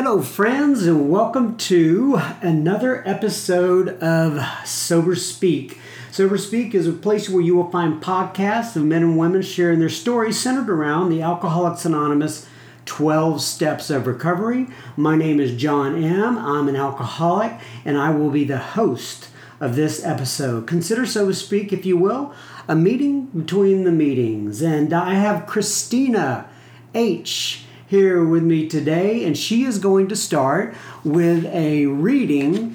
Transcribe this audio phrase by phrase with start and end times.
[0.00, 5.80] Hello, friends, and welcome to another episode of Sober Speak.
[6.12, 9.80] Sober Speak is a place where you will find podcasts of men and women sharing
[9.80, 12.46] their stories centered around the Alcoholics Anonymous
[12.84, 14.68] 12 Steps of Recovery.
[14.96, 16.38] My name is John M.
[16.38, 17.54] I'm an alcoholic,
[17.84, 20.68] and I will be the host of this episode.
[20.68, 22.32] Consider, so to speak, if you will,
[22.68, 24.62] a meeting between the meetings.
[24.62, 26.46] And I have Kristina
[26.94, 30.74] H here with me today, and she is going to start
[31.04, 32.74] with a reading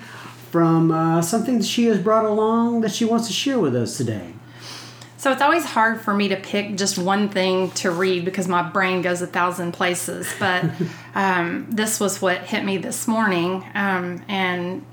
[0.49, 3.95] from uh, something that she has brought along that she wants to share with us
[3.95, 4.33] today.
[5.17, 8.61] So it's always hard for me to pick just one thing to read because my
[8.61, 10.27] brain goes a thousand places.
[10.37, 10.65] But
[11.15, 14.85] um, this was what hit me this morning, um, and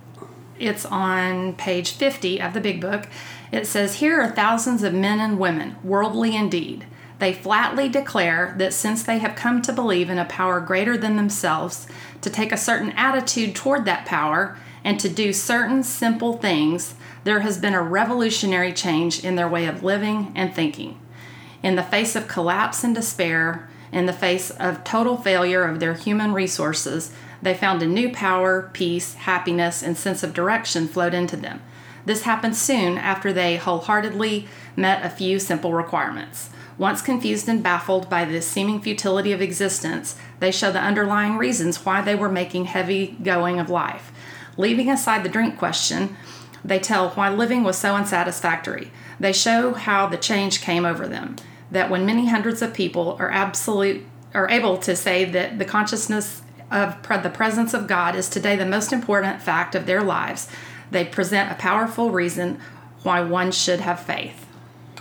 [0.59, 3.07] it's on page 50 of the big book.
[3.51, 6.87] It says, Here are thousands of men and women, worldly indeed.
[7.21, 11.17] They flatly declare that since they have come to believe in a power greater than
[11.17, 11.87] themselves,
[12.23, 16.95] to take a certain attitude toward that power, and to do certain simple things,
[17.25, 20.99] there has been a revolutionary change in their way of living and thinking.
[21.63, 25.93] In the face of collapse and despair, in the face of total failure of their
[25.93, 31.37] human resources, they found a new power, peace, happiness, and sense of direction flowed into
[31.37, 31.61] them.
[32.07, 36.49] This happened soon after they wholeheartedly met a few simple requirements.
[36.81, 41.85] Once confused and baffled by the seeming futility of existence, they show the underlying reasons
[41.85, 44.11] why they were making heavy going of life.
[44.57, 46.17] Leaving aside the drink question,
[46.65, 48.91] they tell why living was so unsatisfactory.
[49.21, 51.37] They show how the change came over them.
[51.71, 56.41] That when many hundreds of people are absolute are able to say that the consciousness
[56.71, 60.49] of the presence of God is today the most important fact of their lives,
[60.91, 62.59] they present a powerful reason
[63.03, 64.47] why one should have faith.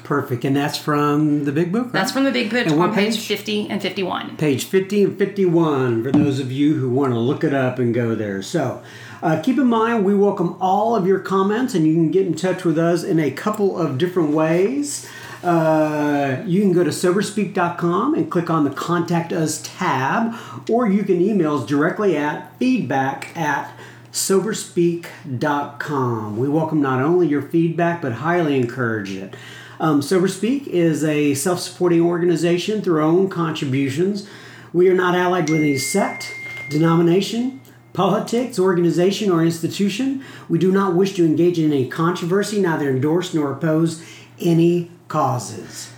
[0.10, 0.44] Perfect.
[0.44, 1.84] And that's from the big book?
[1.84, 1.94] Right?
[1.94, 3.14] That's from the big book and on page?
[3.14, 4.38] page 50 and 51.
[4.38, 7.94] Page 50 and 51 for those of you who want to look it up and
[7.94, 8.42] go there.
[8.42, 8.82] So
[9.22, 12.34] uh, keep in mind, we welcome all of your comments and you can get in
[12.34, 15.08] touch with us in a couple of different ways.
[15.44, 20.34] Uh, you can go to soberspeak.com and click on the Contact Us tab,
[20.68, 23.72] or you can email us directly at feedback at
[24.12, 26.36] soberspeak.com.
[26.36, 29.36] We welcome not only your feedback, but highly encourage it.
[29.80, 34.28] Um, SoberSpeak is a self supporting organization through our own contributions.
[34.74, 36.34] We are not allied with any sect,
[36.70, 37.62] denomination,
[37.94, 40.24] politics, organization, or institution.
[40.50, 44.04] We do not wish to engage in any controversy, neither endorse nor oppose
[44.40, 45.92] any causes.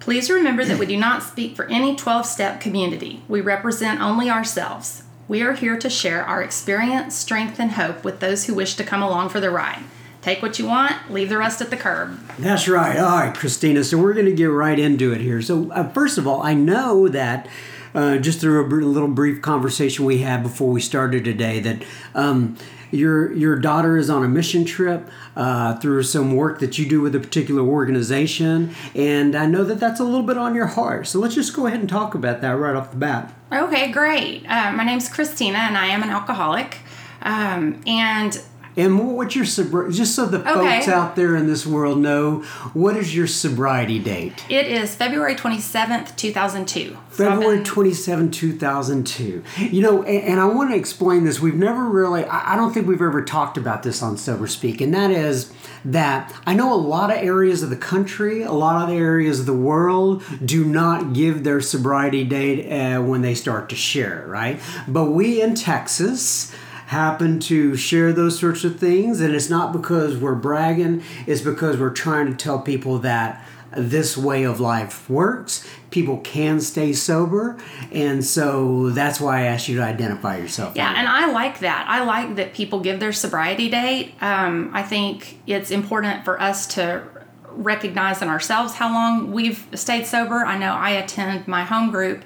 [0.00, 3.22] Please remember that we do not speak for any 12 step community.
[3.28, 5.04] We represent only ourselves.
[5.28, 8.84] We are here to share our experience, strength, and hope with those who wish to
[8.84, 9.84] come along for the ride.
[10.22, 12.18] Take what you want, leave the rest at the curb.
[12.38, 12.98] That's right.
[12.98, 13.84] All right, Kristina.
[13.84, 15.40] So we're going to get right into it here.
[15.40, 17.48] So, uh, first of all, I know that.
[17.92, 21.82] Uh, just through a little brief conversation we had before we started today, that
[22.14, 22.56] um,
[22.92, 27.00] your your daughter is on a mission trip uh, through some work that you do
[27.00, 31.06] with a particular organization, and I know that that's a little bit on your heart.
[31.06, 33.32] So let's just go ahead and talk about that right off the bat.
[33.52, 34.44] Okay, great.
[34.46, 36.78] Uh, my name's Kristina, and I am an alcoholic.
[37.22, 38.40] Um, and
[38.76, 39.94] and what's your sobriety?
[39.94, 40.52] Just so the okay.
[40.52, 42.42] folks out there in this world know,
[42.72, 44.44] what is your sobriety date?
[44.48, 46.96] It is February 27th, 2002.
[47.08, 49.42] February 27, 2002.
[49.58, 51.40] You know, and, and, I want to explain this.
[51.40, 54.80] We've never really, I, I don't think we've ever talked about this on Sober Speak,
[54.80, 55.52] and that is
[55.84, 59.46] that I know a lot of areas of the country, a lot of areas of
[59.46, 64.60] the world do not give their sobriety date uh, when they start to share, right?
[64.86, 66.52] But we in Texas,
[66.90, 69.20] happen to share those sorts of things.
[69.20, 73.44] And it's not because we're bragging, it's because we're trying to tell people that
[73.76, 75.64] this way of life works.
[75.90, 77.56] People can stay sober.
[77.92, 80.74] And so that's why I asked you to identify yourself.
[80.74, 81.86] Yeah, and I like that.
[81.88, 84.14] I like that people give their sobriety date.
[84.20, 87.04] Um, I think it's important for us to
[87.52, 90.44] recognize in ourselves how long we've stayed sober.
[90.44, 92.24] I know I attend my home group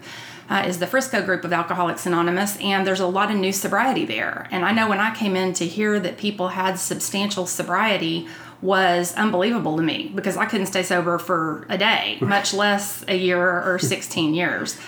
[0.49, 4.04] uh, is the Frisco group of Alcoholics Anonymous, and there's a lot of new sobriety
[4.04, 4.48] there.
[4.51, 8.27] And I know when I came in to hear that people had substantial sobriety
[8.63, 13.16] was unbelievable to me because I couldn't stay sober for a day, much less a
[13.16, 14.78] year or 16 years.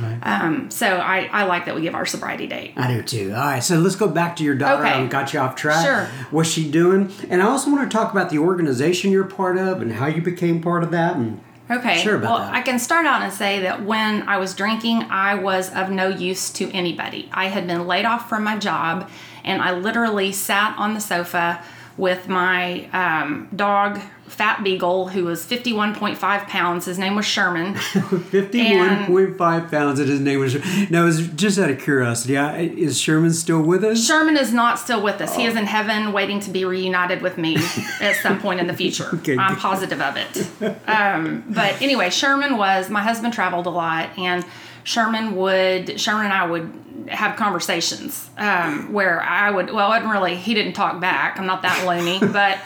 [0.00, 0.18] Right.
[0.22, 2.74] Um, so I, I like that we give our sobriety date.
[2.76, 3.32] I do too.
[3.32, 4.84] All right, so let's go back to your daughter.
[4.84, 4.92] Okay.
[4.92, 5.84] I got you off track.
[5.84, 6.06] Sure.
[6.30, 7.12] What's she doing?
[7.30, 10.20] And I also want to talk about the organization you're part of and how you
[10.20, 11.40] became part of that and
[11.70, 12.02] Okay.
[12.02, 12.52] Sure well, that.
[12.52, 16.08] I can start out and say that when I was drinking, I was of no
[16.08, 17.28] use to anybody.
[17.32, 19.08] I had been laid off from my job,
[19.44, 21.62] and I literally sat on the sofa
[21.96, 26.18] with my um, dog, Fat Beagle, who was 51.5
[26.48, 26.86] pounds.
[26.86, 27.74] His name was Sherman.
[27.74, 30.86] 51.5 pounds and his name was Sherman.
[30.90, 35.02] now is just out of curiosity is sherman still with us Sherman is not still
[35.02, 35.36] with us.
[35.36, 37.56] He is in heaven waiting to be reunited with me
[38.00, 39.08] at some point in the future.
[39.14, 39.60] Okay, I'm good.
[39.60, 40.46] positive of it.
[40.86, 44.44] Um, but anyway, Sherman was, my husband traveled a lot, and
[44.84, 50.12] Sherman would, Sherman and I would have conversations um, where I would, well, I wasn't
[50.12, 51.38] really, he didn't talk back.
[51.38, 52.58] I'm not that loony, but.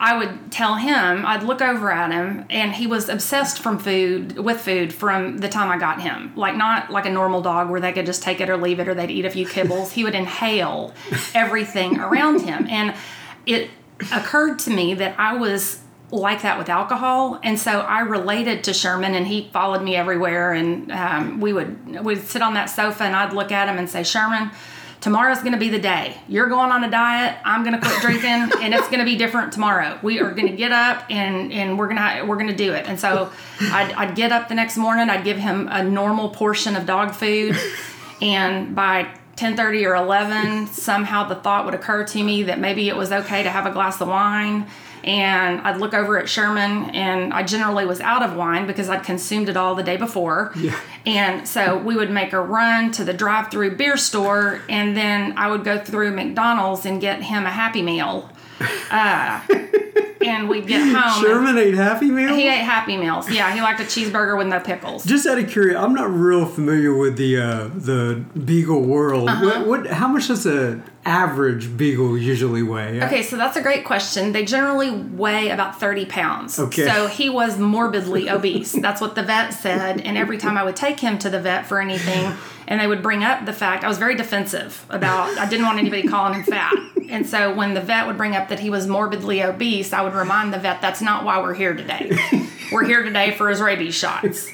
[0.00, 4.38] I would tell him, I'd look over at him, and he was obsessed from food
[4.38, 6.32] with food from the time I got him.
[6.34, 8.88] Like not like a normal dog where they could just take it or leave it
[8.88, 9.90] or they'd eat a few kibbles.
[9.92, 10.94] he would inhale
[11.34, 12.66] everything around him.
[12.70, 12.94] And
[13.44, 13.68] it
[14.12, 15.80] occurred to me that I was
[16.10, 20.52] like that with alcohol, and so I related to Sherman, and he followed me everywhere.
[20.52, 23.88] And um, we would we'd sit on that sofa, and I'd look at him and
[23.88, 24.50] say, Sherman.
[24.98, 26.16] Tomorrow's going to be the day.
[26.26, 27.38] You're going on a diet.
[27.44, 30.00] I'm going to quit drinking, and it's going to be different tomorrow.
[30.02, 32.88] We are going to get up and and we're gonna we're gonna do it.
[32.88, 33.30] And so,
[33.60, 35.08] I'd, I'd get up the next morning.
[35.08, 37.56] I'd give him a normal portion of dog food,
[38.20, 42.96] and by 10:30 or 11 somehow the thought would occur to me that maybe it
[42.96, 44.66] was okay to have a glass of wine
[45.06, 49.04] and I'd look over at Sherman and I generally was out of wine because I'd
[49.04, 50.52] consumed it all the day before.
[50.56, 50.78] Yeah.
[51.06, 55.48] And so we would make a run to the drive-through beer store and then I
[55.50, 58.30] would go through McDonald's and get him a happy meal.
[58.90, 59.40] Uh,
[60.24, 61.22] and we'd get home.
[61.22, 63.30] sherman ate happy meal He ate happy meals.
[63.30, 65.04] Yeah, he liked a cheeseburger with no pickles.
[65.04, 69.44] just out of curiosity i'm not real familiar with the uh, the beagle world Uh-huh.
[69.44, 73.84] what, what how much does a average beagle usually weigh Okay, so that's a great
[73.84, 74.32] question.
[74.32, 76.58] They generally weigh about 30 pounds.
[76.58, 76.86] Okay.
[76.86, 78.72] So he was morbidly obese.
[78.72, 80.00] That's what the vet said.
[80.00, 82.32] And every time I would take him to the vet for anything,
[82.68, 85.78] and they would bring up the fact, I was very defensive about, I didn't want
[85.78, 86.74] anybody calling him fat.
[87.08, 90.14] And so when the vet would bring up that he was morbidly obese, I would
[90.14, 92.10] remind the vet, that's not why we're here today.
[92.72, 94.48] We're here today for his rabies shots.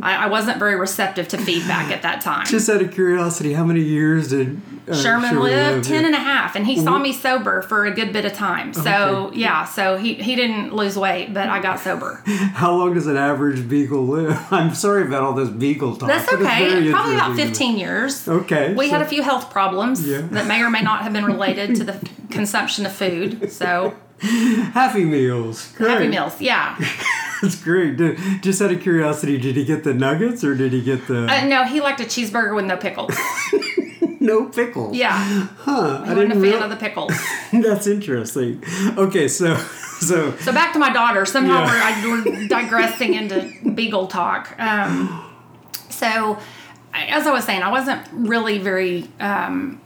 [0.00, 2.46] I, I wasn't very receptive to feedback at that time.
[2.46, 6.54] just out of curiosity how many years did uh, Sherman lived ten and a half,
[6.54, 8.72] and he saw me sober for a good bit of time.
[8.72, 12.22] So yeah, so he, he didn't lose weight, but I got sober.
[12.26, 16.32] how long does an average beagle live i'm sorry about all this beagle talk That's
[16.32, 16.90] okay.
[16.90, 18.28] Probably about fifteen years.
[18.28, 20.20] Okay, We so- had a few health problems Yeah.
[20.32, 23.50] that may or may not have been related to the consumption of food.
[23.50, 25.90] So happy meals great.
[25.90, 26.78] happy meals, yeah.
[27.42, 27.96] That's great.
[27.96, 31.26] Did- Just out of curiosity, did he get the nuggets or did he get the
[31.26, 33.14] Uh, no, he liked a cheeseburger with no pickles.
[34.20, 34.96] no pickles?
[34.96, 35.12] Yeah,
[35.58, 36.00] Huh.
[36.02, 37.12] I he wasn't a fan real- of the pickles.
[37.52, 38.62] That's interesting.
[38.96, 39.56] Okay, so
[40.00, 41.24] so So back to my daughter.
[41.26, 42.04] Somehow Yeah.
[42.04, 44.54] we're, we're digressing into beagle talk.
[44.58, 45.22] Um,
[45.90, 46.38] so,
[46.92, 49.80] as I was saying, I wasn't really very um,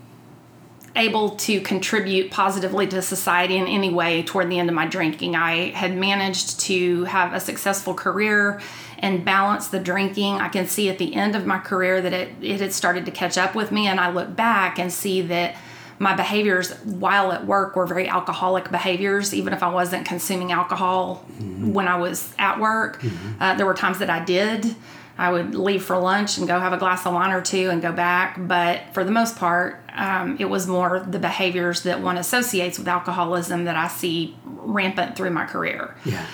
[0.97, 5.37] able to contribute positively to society in any way toward the end of my drinking.
[5.37, 8.61] I had managed to have a successful career
[8.99, 10.35] and balance the drinking.
[10.35, 13.13] I can see at the end of my career that it, it had started to
[13.13, 15.57] catch up with me, and I look back and see that
[15.99, 21.17] my behaviors while at work were very alcoholic behaviors, even if I wasn't consuming alcohol
[21.39, 23.03] when I was at work.
[23.39, 24.75] Uh, there were times that I did.
[25.21, 27.83] I would leave for lunch and go have a glass of wine or two and
[27.83, 28.37] go back.
[28.39, 32.89] But for the most part, um, it was more the behaviors that one associates with
[32.89, 35.95] alcoholism that I see rampant through my career.
[36.07, 36.25] yeah.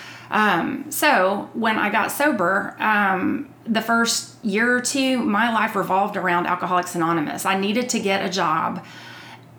[0.89, 6.47] So when I got sober, um, the first year or two, my life revolved around
[6.47, 7.45] Alcoholics Anonymous.
[7.45, 8.85] I needed to get a job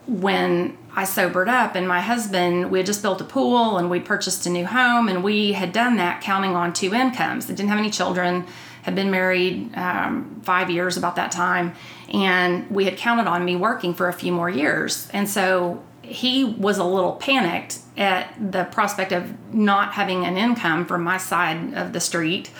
[0.06, 4.00] when I sobered up, and my husband, we had just built a pool and we
[4.00, 7.44] purchased a new home, and we had done that counting on two incomes.
[7.44, 8.47] I didn't have any children,
[8.88, 11.75] had been married um, five years about that time,
[12.12, 15.09] and we had counted on me working for a few more years.
[15.12, 20.87] And so he was a little panicked at the prospect of not having an income
[20.87, 22.50] from my side of the street.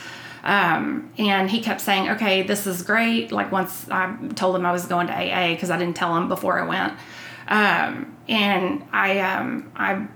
[0.45, 3.33] Um, and he kept saying, okay, this is great.
[3.33, 6.29] Like once I told him I was going to AA because I didn't tell him
[6.29, 6.93] before I went.
[7.49, 10.07] Um, and I, um, I,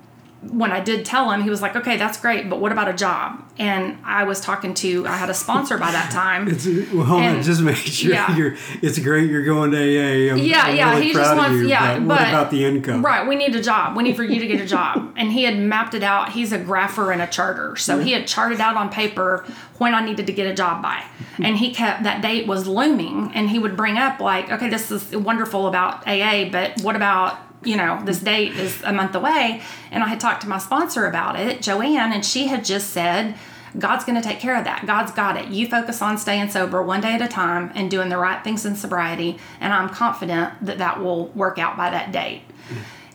[0.50, 2.92] when I did tell him, he was like, okay, that's great, but what about a
[2.92, 3.42] job?
[3.58, 6.48] And I was talking to, I had a sponsor by that time.
[6.52, 8.36] It's, well, And- just make sure yeah.
[8.36, 8.56] you're.
[8.82, 10.32] It's great you're going to AA.
[10.32, 10.90] I'm, Yeah, I'm yeah.
[10.94, 11.98] really he proud just wants, you, yeah.
[11.98, 13.04] But, But, what about the income?
[13.04, 13.26] Right.
[13.26, 13.96] We need a job.
[13.96, 15.10] We need for you to get a job.
[15.22, 16.30] And he had mapped it out.
[16.32, 19.44] He's a grapher and a charter, so he had charted out on paper
[19.78, 21.04] when I needed to get a job by.
[21.38, 24.90] And he kept that date was looming, and he would bring up like, okay, this
[24.90, 29.62] is wonderful about AA, but what about you know this date is a month away?
[29.90, 33.34] And I had talked to my sponsor about it, Joanne, and she had just said.
[33.78, 34.84] God's going to take care of that.
[34.86, 35.48] God's got it.
[35.48, 38.66] You focus on staying sober one day at a time and doing the right things
[38.66, 42.42] in sobriety, and I'm confident that that will work out by that date.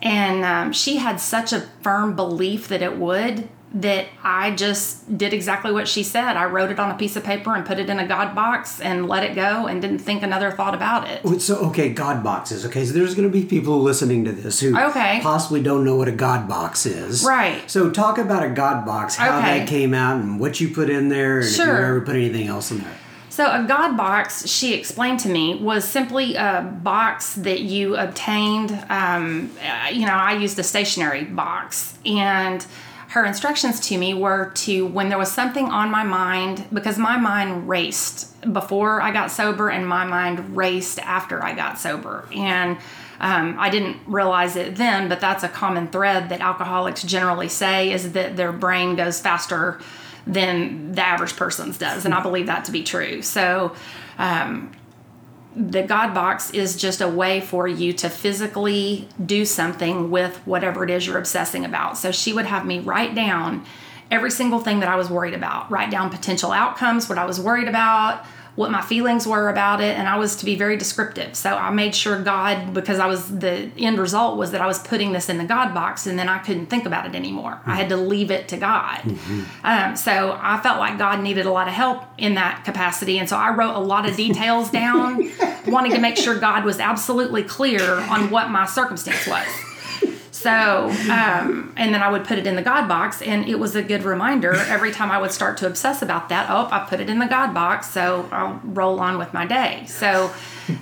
[0.02, 5.34] And um, she had such a firm belief that it would that I just did
[5.34, 6.38] exactly what she said.
[6.38, 8.80] I wrote it on a piece of paper and put it in a God box
[8.80, 11.42] and let it go and didn't think another thought about it.
[11.42, 12.66] So okay, God boxes.
[12.66, 15.20] Okay, so there's going to be people listening to this who Okay.
[15.22, 17.26] possibly don't know what a God box is.
[17.26, 17.70] Right.
[17.70, 19.60] So talk about a God box, how Okay.
[19.60, 21.86] that came out, and what you put in there, and if you Sure.
[21.86, 22.94] ever put anything else in there.
[23.30, 28.72] So, a God box, she explained to me, was simply a box that you obtained.
[28.90, 32.66] Um, uh, you know, I used a stationary box, and
[33.18, 37.18] her instructions to me were to, when there was something on my mind, because my
[37.18, 42.30] mind raced before I got sober, and my mind raced after I got sober.
[42.32, 42.78] And
[43.20, 47.92] um, I didn't realize it then, but that's a common thread that alcoholics generally say
[47.92, 49.82] is that their brain goes faster
[50.28, 52.06] than the average person's does.
[52.06, 53.24] And I believe that to be true.
[53.24, 53.74] So,
[54.20, 54.72] um,
[55.58, 60.84] the God box is just a way for you to physically do something with whatever
[60.84, 61.98] it is you're obsessing about.
[61.98, 63.66] So she would have me write down
[64.12, 67.40] every single thing that I was worried about, write down potential outcomes, what I was
[67.40, 68.24] worried about,
[68.58, 71.36] what my feelings were about it, and I was to be very descriptive.
[71.36, 74.80] So I made sure God, because I was the end result was that I was
[74.80, 77.62] putting this in the God box, and then I couldn't think about it anymore.
[77.68, 79.04] I had to leave it to God.
[79.64, 83.30] Um, so I felt like God needed a lot of help in that capacity, and
[83.30, 85.32] so I wrote a lot of details down,
[85.68, 89.48] wanting to make sure God was absolutely clear on what my circumstance was.
[90.38, 93.76] So, um, and then I would put it in the God box, and it was
[93.76, 96.48] a good reminder every time I would start to obsess about that.
[96.50, 99.86] Oh, I put it in the God box, so I'll roll on with my day.
[99.88, 100.32] So,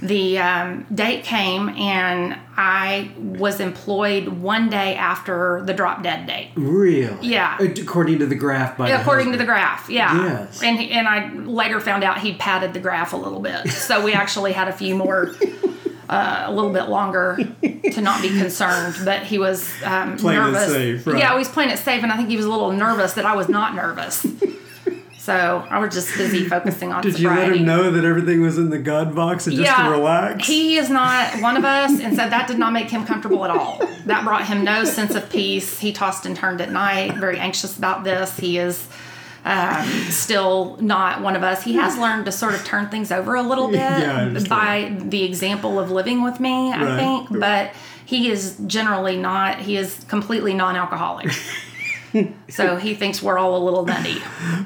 [0.02, 6.52] the um, date came, and I was employed one day after the drop dead date.
[6.56, 7.28] Really?
[7.28, 7.58] Yeah.
[7.62, 10.26] According to the graph by the According to the graph, yeah.
[10.26, 10.62] Yes.
[10.62, 14.12] And and I later found out he padded the graph a little bit, so we
[14.14, 15.34] actually had a few more,
[16.10, 18.96] uh, a little bit longer to not be concerned.
[19.04, 20.72] But he was um, Playing it nervous.
[20.72, 21.18] safe, right.
[21.18, 23.26] Yeah, he was playing it safe, and I think he was a little nervous that
[23.26, 24.26] I was not nervous.
[25.26, 28.60] So I was just busy focusing on Did you let him know that everything was
[28.60, 30.46] in the God box and just to relax?
[30.46, 33.50] He is not one of us, and so that did not make him comfortable at
[33.50, 33.82] all.
[34.06, 35.80] That brought him no sense of peace.
[35.80, 38.38] He tossed and turned at night, very anxious about this.
[38.38, 38.88] He is
[39.46, 41.64] um, still not one of us.
[41.64, 45.24] He has learned to sort of turn things over a little bit Yeah, by the
[45.24, 46.96] example of living with me, I Right.
[46.98, 47.40] think.
[47.40, 47.72] But
[48.06, 51.32] he is generally not, he is completely non alcoholic.
[52.50, 54.18] so he thinks we're all a little nutty.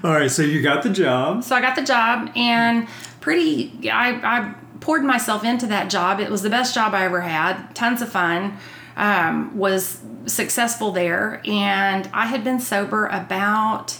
[0.04, 1.44] All right, so you got the job.
[1.44, 2.88] So I got the job and
[3.20, 6.20] pretty, I, I poured myself into that job.
[6.22, 8.58] It was the best job I ever had, tons of fun.
[8.96, 13.98] Um, was successful there, and I had been sober about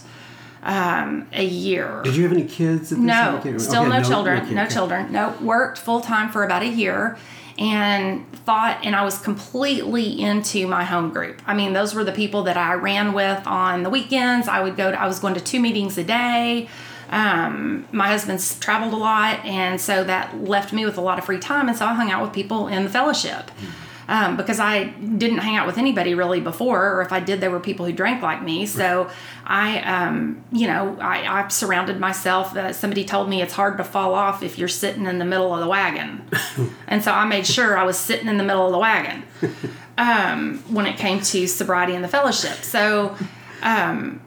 [0.64, 2.02] um, a year.
[2.04, 2.92] Did you have any kids?
[2.92, 3.60] At No, time?
[3.60, 4.42] Still okay, no, children.
[4.44, 4.74] okay, no okay.
[4.74, 5.12] children.
[5.12, 7.18] No, worked full time for about a year
[7.58, 11.42] and thought, and I was completely into my home group.
[11.46, 14.48] I mean, those were the people that I ran with on the weekends.
[14.48, 16.70] I would go to, I was going to two meetings a day.
[17.10, 21.26] Um, my husband's traveled a lot, and so that left me with a lot of
[21.26, 21.68] free time.
[21.68, 23.52] And so I hung out with people in the fellowship.
[24.10, 27.52] Um, because I didn't hang out with anybody really before, or if I did, there
[27.52, 28.66] were people who drank like me.
[28.66, 29.08] So
[29.46, 32.58] I, um, you know, I, I surrounded myself.
[32.58, 35.54] Uh, somebody told me it's hard to fall off if you're sitting in the middle
[35.54, 36.28] of the wagon,
[36.88, 39.26] and so I made sure I was sitting in the middle of the wagon
[40.00, 42.64] um, when it came to sobriety and the fellowship.
[42.64, 43.16] So.
[43.62, 44.22] Um,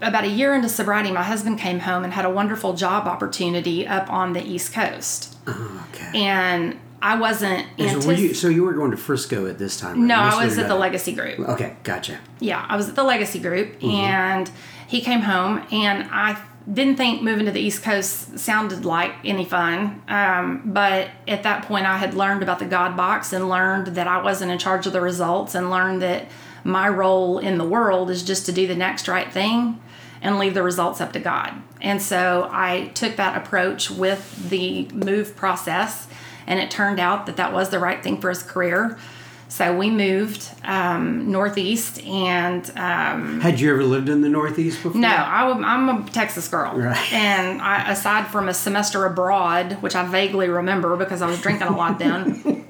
[0.00, 3.84] about a year into sobriety, my husband came home and had a wonderful job opportunity
[3.84, 5.36] up on the East Coast.
[5.48, 6.10] Okay.
[6.14, 10.00] And I wasn't so, were you, so you were going to Frisco at this time?
[10.00, 10.06] right?
[10.06, 11.40] No, I was at the Legacy Group.
[11.40, 12.18] Okay, gotcha.
[12.40, 13.86] Yeah, I was at the Legacy Group, Mm-hmm.
[13.90, 14.50] and
[14.86, 16.40] he came home, and I
[16.72, 20.00] didn't think moving to the East Coast sounded like any fun.
[20.06, 24.06] Um, but at that point, I had learned about the God box and learned that
[24.06, 26.28] I wasn't in charge of the results, and learned that
[26.64, 29.80] my role in the world is just to do the next right thing
[30.20, 31.52] and leave the results up to God.
[31.80, 36.06] And so I took that approach with the move process,
[36.46, 38.98] and it turned out that that was the right thing for his career.
[39.48, 44.98] So we moved um, northeast, and um, Had you ever lived in the Northeast before?
[44.98, 46.96] no, I, am a Texas girl, Right.
[47.12, 51.66] and I, aside from a semester abroad, which I vaguely remember because I was drinking
[51.68, 52.61] a lot then.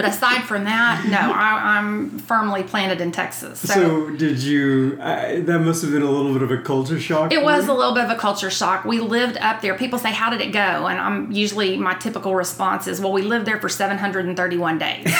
[0.00, 3.60] But aside from that, no, I, I'm firmly planted in Texas.
[3.60, 4.96] So, So did you?
[5.00, 7.32] Uh, that must have been a little bit of a culture shock.
[7.32, 7.72] it was you?
[7.72, 8.84] a little bit of a culture shock.
[8.84, 9.74] We lived up there.
[9.76, 13.22] People say, "How did it go?" And I'm usually my typical response is, "Well, we
[13.22, 15.04] lived there for 731 days."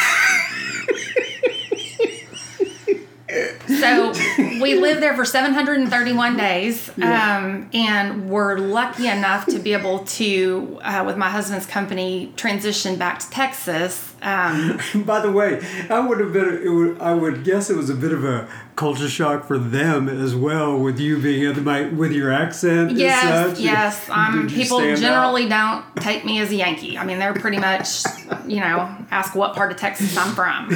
[3.81, 4.13] so
[4.61, 10.79] we lived there for 731 days, um, and we're lucky enough to be able to,
[10.83, 14.14] uh, with my husband's company, transition back to Texas.
[14.23, 16.62] Um, By the way, I would have been.
[16.62, 20.09] It would, I would guess it was a bit of a culture shock for them
[20.09, 22.93] as well, with you being at my with your accent.
[22.93, 23.64] yes, and such.
[23.64, 24.09] yes.
[24.21, 25.00] Um, people stand out?
[25.00, 26.99] generally don't take me as a Yankee.
[26.99, 28.02] I mean, they're pretty much,
[28.47, 30.69] you know, ask what part of Texas I'm from.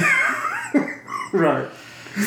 [1.33, 1.67] right.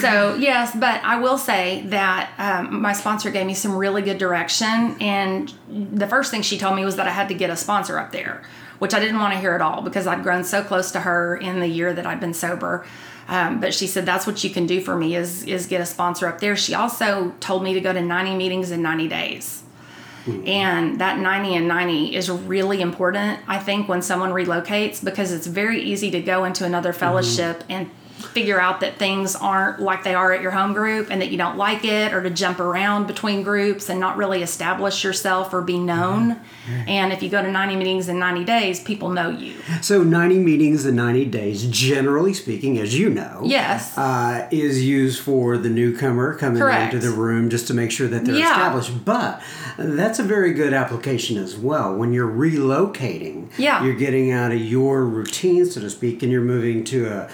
[0.01, 4.19] So yes, but I will say that um, my sponsor gave me some really good
[4.19, 7.57] direction, and the first thing she told me was that I had to get a
[7.57, 8.43] sponsor up there,
[8.79, 11.37] which I didn't want to hear at all because I'd grown so close to her
[11.37, 12.85] in the year that I'd been sober.
[13.29, 15.87] Um, but she said that's what you can do for me is is get a
[15.87, 16.57] sponsor up there.
[16.57, 19.63] She also told me to go to 90 meetings in 90 days.
[20.47, 25.47] And that 90 and 90 is really important, I think, when someone relocates because it's
[25.47, 30.15] very easy to go into another fellowship and figure out that things aren't like they
[30.15, 33.07] are at your home group and that you don't like it or to jump around
[33.07, 36.39] between groups and not really establish yourself or be known.
[36.87, 39.55] And if you go to 90 meetings in 90 days, people know you.
[39.81, 43.97] So 90 meetings in 90 days, generally speaking, as you know, Yes.
[43.97, 46.93] uh, is used for the newcomer coming Correct.
[46.95, 48.51] into the room just to make sure that they're Yeah.
[48.51, 49.05] established.
[49.05, 49.41] But
[49.79, 51.95] that's a very good application as well.
[51.95, 53.83] When you're relocating, Yeah.
[53.85, 57.29] you're getting out of your routine, so to speak, and you're moving to a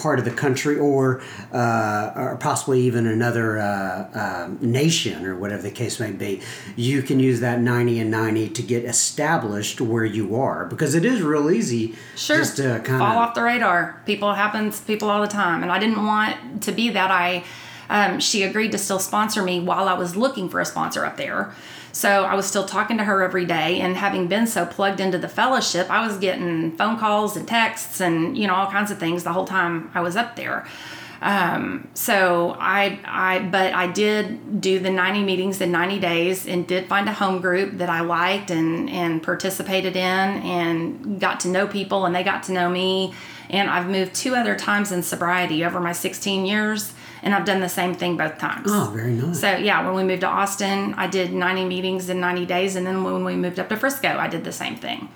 [0.00, 1.20] part of the country or
[1.52, 4.08] uh, or possibly even another uh,
[4.46, 6.40] um nation or whatever the case may be
[6.76, 11.04] you can use that 90 and 90 to get established where you are because it
[11.04, 12.38] is real easy Sure.
[12.38, 14.00] just to kind fall off the radar.
[14.06, 17.10] People happens people all the time, and I didn't want to be that.
[17.10, 17.44] I
[17.88, 21.16] um, she agreed to still sponsor me while I was looking for a sponsor up
[21.16, 21.52] there.
[21.92, 25.18] So I was still talking to her every day, and having been so plugged into
[25.18, 28.98] the fellowship, I was getting phone calls and texts and you know all kinds of
[28.98, 30.66] things the whole time I was up there.
[31.22, 36.66] Um, so I, I, but I did do the 90 meetings in 90 days and
[36.66, 41.48] did find a home group that I liked and, and participated in and got to
[41.48, 43.12] know people and they got to know me.
[43.50, 47.60] And I've moved two other times in sobriety over my 16 years and I've done
[47.60, 48.66] the same thing both times.
[48.70, 52.20] oh very nice So yeah, when we moved to Austin, I did 90 meetings in
[52.20, 55.08] 90 days, and then when we moved up to Frisco, I did the same thing.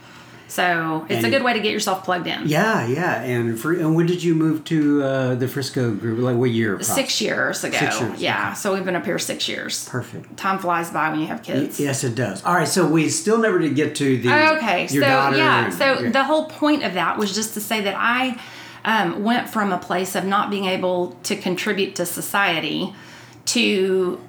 [0.47, 2.43] So it's And- a good way to get yourself plugged in.
[2.47, 6.37] yeah yeah and for and when did you move to uh, the frisco group like
[6.37, 7.77] what year Six years ago.
[7.79, 8.53] Six years, Yeah.
[8.53, 9.89] So we've been up here six years.
[9.89, 11.81] perfect Time flies by when you have kids.
[11.81, 14.29] yes it does all right so we still never did get to the
[14.59, 16.11] Okay, so yeah, and- so yeah.
[16.11, 18.39] the whole point of that was just to say that I
[18.85, 22.95] um, went from a place of not being able to contribute to society
[23.47, 24.21] to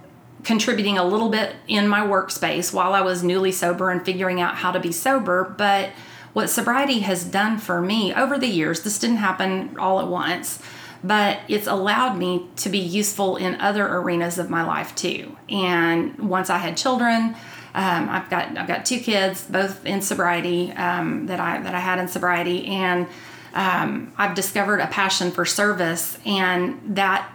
[0.43, 4.55] contributing a little bit in my workspace while I was newly sober and figuring out
[4.55, 5.43] how to be sober.
[5.43, 5.89] But
[6.33, 10.61] what sobriety has done for me over the years, this didn't happen all at once,
[11.03, 15.35] but it's allowed me to be useful in other arenas of my life too.
[15.49, 17.35] And once I had children,
[17.73, 21.79] um, I've got I've got two kids, both in sobriety um, that I that I
[21.79, 23.07] had in sobriety, and
[23.55, 27.31] um, I've discovered a passion for service, and that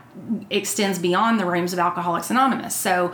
[0.50, 2.76] extends beyond the rooms of Alcoholics Anonymous.
[2.76, 3.12] So,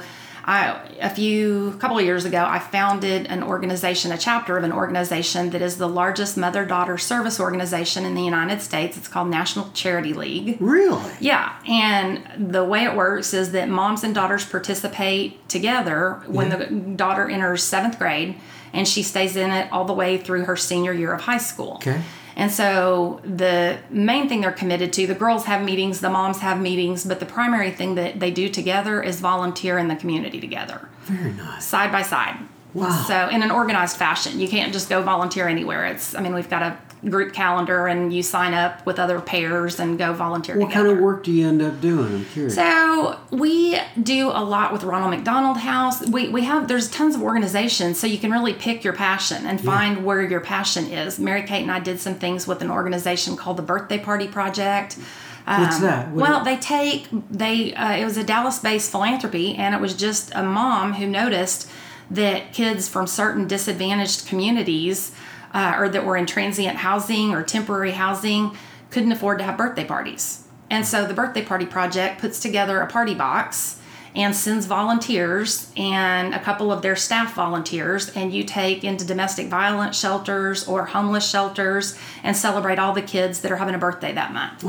[0.49, 4.63] I, a few a couple of years ago, I founded an organization, a chapter of
[4.63, 8.97] an organization that is the largest mother-daughter service organization in the United States.
[8.97, 10.57] It's called National Charity League.
[10.61, 16.51] really Yeah, and the way it works is that moms and daughters participate together when
[16.51, 18.37] the daughter enters seventh grade,
[18.73, 21.75] and she stays in it all the way through her senior year of high school.
[21.77, 22.01] Okay.
[22.37, 26.61] And so the main thing they're committed to, the girls have meetings, the moms have
[26.61, 30.89] meetings, but the primary thing that they do together is volunteer in the community together,
[31.05, 32.37] very nice side by side.
[32.75, 33.05] Wow.
[33.09, 35.87] So in an organized fashion, you can't just go volunteer anywhere.
[35.87, 39.79] It's, I mean, we've got a group calendar, and you sign up with other pairs
[39.79, 40.57] and go volunteer.
[40.59, 40.87] what together.
[40.89, 44.73] kind of work do you end up doing i'm curious So we do a lot
[44.73, 46.01] with Ronald McDonald House.
[46.09, 49.61] We, we have there's tons of organizations, so you can really pick your passion and
[49.61, 51.19] find where your passion is.
[51.19, 54.97] Mary Kate and I did some things with an organization called the Birthday Party Project.
[55.45, 56.09] What's Um, that?
[56.11, 60.33] What well, they take they uh, it was a Dallas-based philanthropy, and it was just
[60.35, 61.69] a mom who noticed
[62.11, 65.13] that kids from certain disadvantaged communities
[65.57, 68.55] uh, or that were in transient housing or temporary housing
[68.91, 70.47] couldn't afford to have birthday parties.
[70.69, 73.81] And so the Birthday Party Project puts together a party box
[74.15, 79.49] and sends volunteers and a couple of their staff volunteers, and you take into domestic
[79.49, 84.13] violence shelters or homeless shelters and celebrate all the kids that are having a birthday
[84.13, 84.63] that month.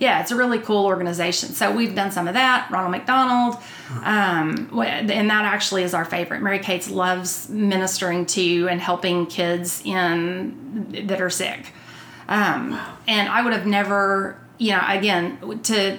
[0.00, 1.50] Yeah, it's a really cool organization.
[1.50, 2.70] So we've done some of that.
[2.70, 3.56] Ronald McDonald,
[4.02, 6.40] um, and that actually is our favorite.
[6.40, 11.74] Mary Kate's loves ministering to and helping kids in that are sick.
[12.28, 15.98] Um, and I would have never, you know, again to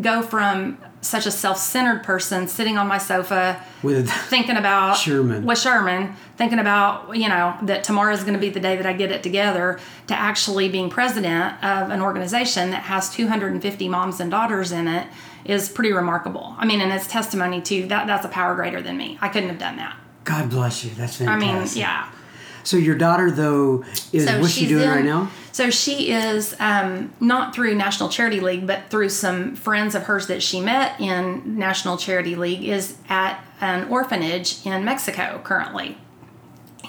[0.00, 5.44] go from such a self-centered person sitting on my sofa With thinking about Sherman.
[5.46, 8.86] with Sherman, thinking about you know that tomorrow is going to be the day that
[8.86, 14.20] I get it together, to actually being president of an organization that has 250 moms
[14.20, 15.06] and daughters in it
[15.44, 16.54] is pretty remarkable.
[16.58, 18.06] I mean, and it's testimony to that.
[18.06, 19.16] That's a power greater than me.
[19.20, 19.96] I couldn't have done that.
[20.24, 20.90] God bless you.
[20.96, 21.76] That's I fantastic.
[21.76, 22.10] mean, yeah.
[22.64, 25.30] So your daughter though is So what's she doing in- right now?
[25.56, 30.26] So she is um, not through National Charity League, but through some friends of hers
[30.26, 35.96] that she met in National Charity League, is at an orphanage in Mexico currently.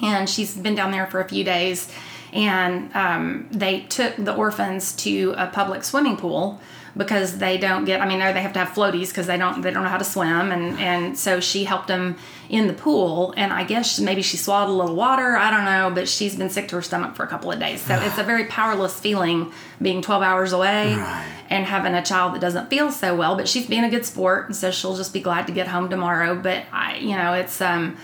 [0.03, 1.89] And she's been down there for a few days,
[2.33, 6.59] and um, they took the orphans to a public swimming pool
[6.95, 8.01] because they don't get.
[8.01, 10.03] I mean, they have to have floaties because they don't they don't know how to
[10.03, 12.15] swim, and and so she helped them
[12.49, 13.33] in the pool.
[13.35, 15.35] And I guess maybe she swallowed a little water.
[15.35, 17.81] I don't know, but she's been sick to her stomach for a couple of days.
[17.81, 21.25] So it's a very powerless feeling being 12 hours away Right.
[21.49, 23.35] and having a child that doesn't feel so well.
[23.35, 25.89] But she's being a good sport, and so she'll just be glad to get home
[25.89, 26.35] tomorrow.
[26.35, 27.97] But I, you know, it's um.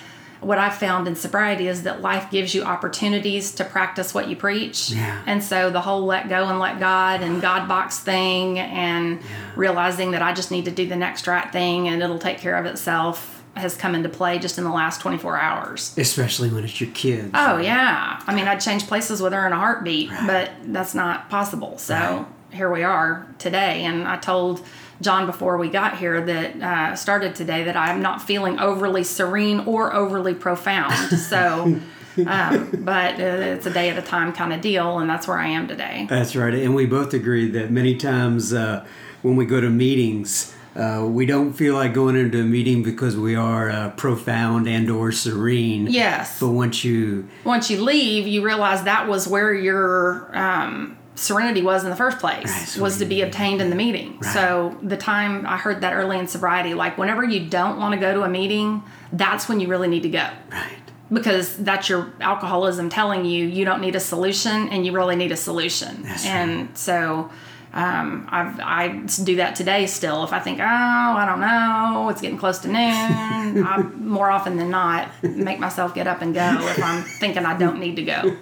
[0.43, 4.36] What I've found in sobriety is that life gives you opportunities to practice what you
[4.36, 4.89] preach.
[4.89, 5.21] Yeah.
[5.25, 9.21] And so the whole let go and let God and God box thing and
[9.56, 12.58] realizing that I just need to do the next right thing and it'll take care
[12.58, 15.95] of itself has come into play just in the last 24 hours.
[15.97, 17.29] Especially when it's your kids.
[17.34, 18.21] Oh, yeah.
[18.25, 21.77] I mean, I'd change places with her in a heartbeat, but that's not possible.
[21.77, 23.84] So here we are today.
[23.84, 24.65] And I told
[25.04, 29.60] John before we got here that uh, started today that I'm not feeling overly serene
[29.62, 30.94] or overly profound.
[31.34, 31.80] So,
[32.28, 35.38] um, but uh, it's a day at a time kind of deal, and that's where
[35.38, 36.06] I am today.
[36.08, 36.54] That's right.
[36.54, 38.86] And we both agree that many times uh,
[39.24, 43.16] when we go to meetings, uh, we don't feel like going into a meeting because
[43.16, 45.88] we are uh, profound and or serene.
[45.88, 46.39] Yes.
[46.39, 51.84] But once you, once you leave, you realize that was where your um, serenity was
[51.84, 54.17] in the first place, Right, so was to be obtained in the meeting.
[54.19, 54.34] Right.
[54.34, 57.99] So the time I heard that early in sobriety, like whenever you don't want to
[57.99, 60.30] go to a meeting, that's when you really need to go.
[60.52, 60.78] right.
[61.12, 65.32] Because that's your alcoholism telling you you don't need a solution and you really need
[65.32, 66.02] a solution.
[66.04, 67.30] That's and so
[67.73, 68.88] um, I've, I
[69.23, 70.23] do that today still.
[70.23, 72.78] If I think, oh, I don't know, it's getting close to noon,
[73.65, 77.58] I more often than not make myself get up and go if I'm thinking I
[77.58, 78.38] don't need to go.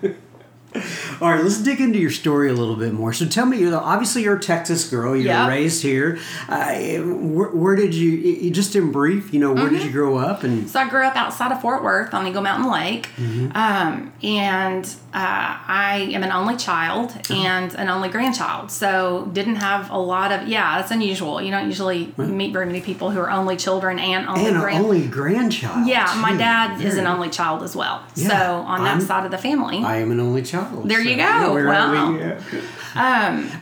[0.73, 3.11] All right, let's dig into your story a little bit more.
[3.13, 5.15] So tell me, you know, obviously you're a Texas girl.
[5.15, 5.49] You're Yep.
[5.49, 6.17] raised here.
[6.47, 9.75] Uh, where, where did you, just in brief, you know, where Mm-hmm.
[9.75, 10.43] did you grow up?
[10.43, 13.09] And So I grew up outside of Fort Worth on Eagle Mountain Lake,
[13.53, 18.71] um, and uh, I am an only child and an only grandchild.
[18.71, 21.41] So didn't have a lot of yeah, that's unusual.
[21.41, 24.85] You don't usually meet very many people who are only children and only and grand.
[24.85, 25.85] only grandchild.
[25.87, 28.01] yeah, my Gee, dad is an only child as well.
[28.15, 30.60] Yeah, so on that I'm- side of the family, I am an only child.
[30.85, 31.21] There you go.
[31.21, 32.11] yeah, Wow.
[32.11, 32.39] we- yeah.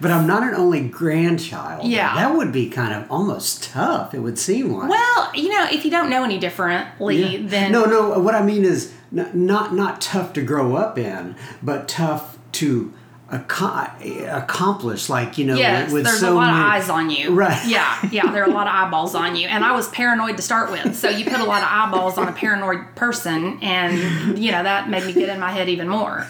[0.01, 1.85] but I'm not an only grandchild.
[1.87, 2.15] Yeah.
[2.15, 4.89] That would be kind of almost tough, it would seem like.
[4.89, 7.39] well, you know, if you don't know any differently, Yeah.
[7.43, 8.19] then no, no.
[8.19, 12.91] What I mean is n- not not tough to grow up in, but tough to
[13.31, 15.09] accomplish.
[15.09, 17.31] Like you know, Yes, with there's so a lot many, of eyes on you.
[17.33, 17.67] Right.
[17.67, 19.47] Yeah, yeah, there are a lot of eyeballs on you.
[19.47, 20.95] And I was paranoid to start with.
[20.95, 24.89] So you put a lot of eyeballs on a paranoid person, and, you know, that
[24.89, 26.27] made me get in my head even more.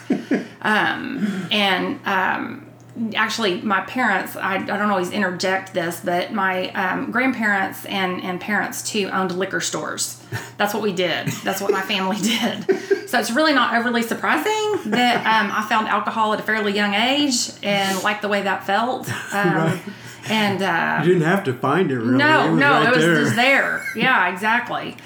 [0.62, 2.66] Um, and, um,
[3.14, 8.38] Actually, my parents, I, I don't always interject this, but my um, grandparents and, and
[8.40, 10.22] parents too owned liquor stores.
[10.58, 11.28] That's what we did.
[11.44, 13.08] That's what my family did.
[13.08, 16.92] So it's really not overly surprising that um, I found alcohol at a fairly young
[16.92, 19.08] age and liked the way that felt.
[19.32, 19.80] Um, Right.
[20.28, 22.18] And uh, You didn't have to find it really.
[22.18, 23.14] no, it was no, right it was there.
[23.22, 23.86] just there.
[23.96, 24.96] Yeah, exactly.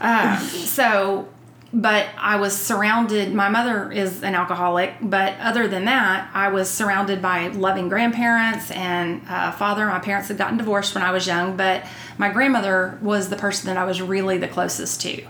[0.00, 1.28] Um, so,
[1.72, 3.34] but I was surrounded.
[3.34, 8.70] My mother is an alcoholic, but other than that, I was surrounded by loving grandparents
[8.70, 9.86] and uh, father.
[9.86, 11.84] My parents had gotten divorced when I was young, but
[12.16, 15.22] my grandmother was the person that I was really the closest to.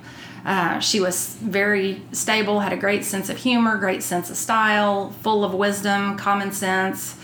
[0.45, 5.11] Uh, she was very stable, had a great sense of humor, great sense of style,
[5.23, 7.17] full of wisdom, common sense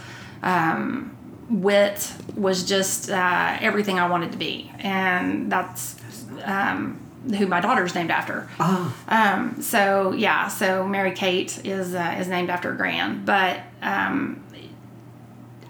[0.45, 1.17] um,
[1.49, 5.97] wit was just uh, everything I wanted to be, and that's
[6.45, 7.01] um,
[7.39, 8.49] who my daughter's named after.
[8.61, 14.43] Ah, Um, so yeah, so Mary Kate is uh, is named after Gran, but um,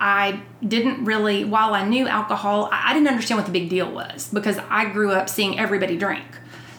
[0.01, 1.45] I didn't really.
[1.45, 4.87] While I knew alcohol, I, I didn't understand what the big deal was because I
[4.87, 6.25] grew up seeing everybody drink.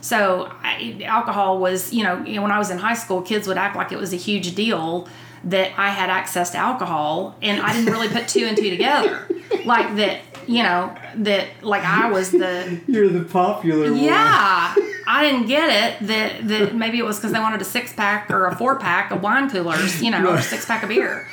[0.02, 3.48] So I, alcohol was, you know, you know, when I was in high school, kids
[3.48, 5.08] would act like it was a huge deal
[5.45, 9.27] that I had access to alcohol, and I didn't really put two and two together,
[9.65, 10.21] like that.
[10.47, 14.03] You know that like I was the you're the popular one.
[14.03, 14.75] yeah.
[15.08, 15.69] I didn't get
[16.01, 18.77] it that that maybe it was because they wanted a six pack or a four
[18.77, 21.27] pack of wine coolers, you know, or a six pack of beer.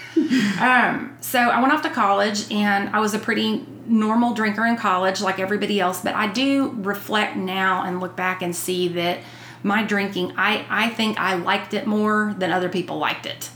[0.61, 4.77] Um, so I went off to college, and I was a pretty normal drinker in
[4.77, 6.01] college, like everybody else.
[6.03, 9.21] But I do reflect now and look back and see that
[9.63, 13.51] my drinking, I I think I liked it more than other people liked it.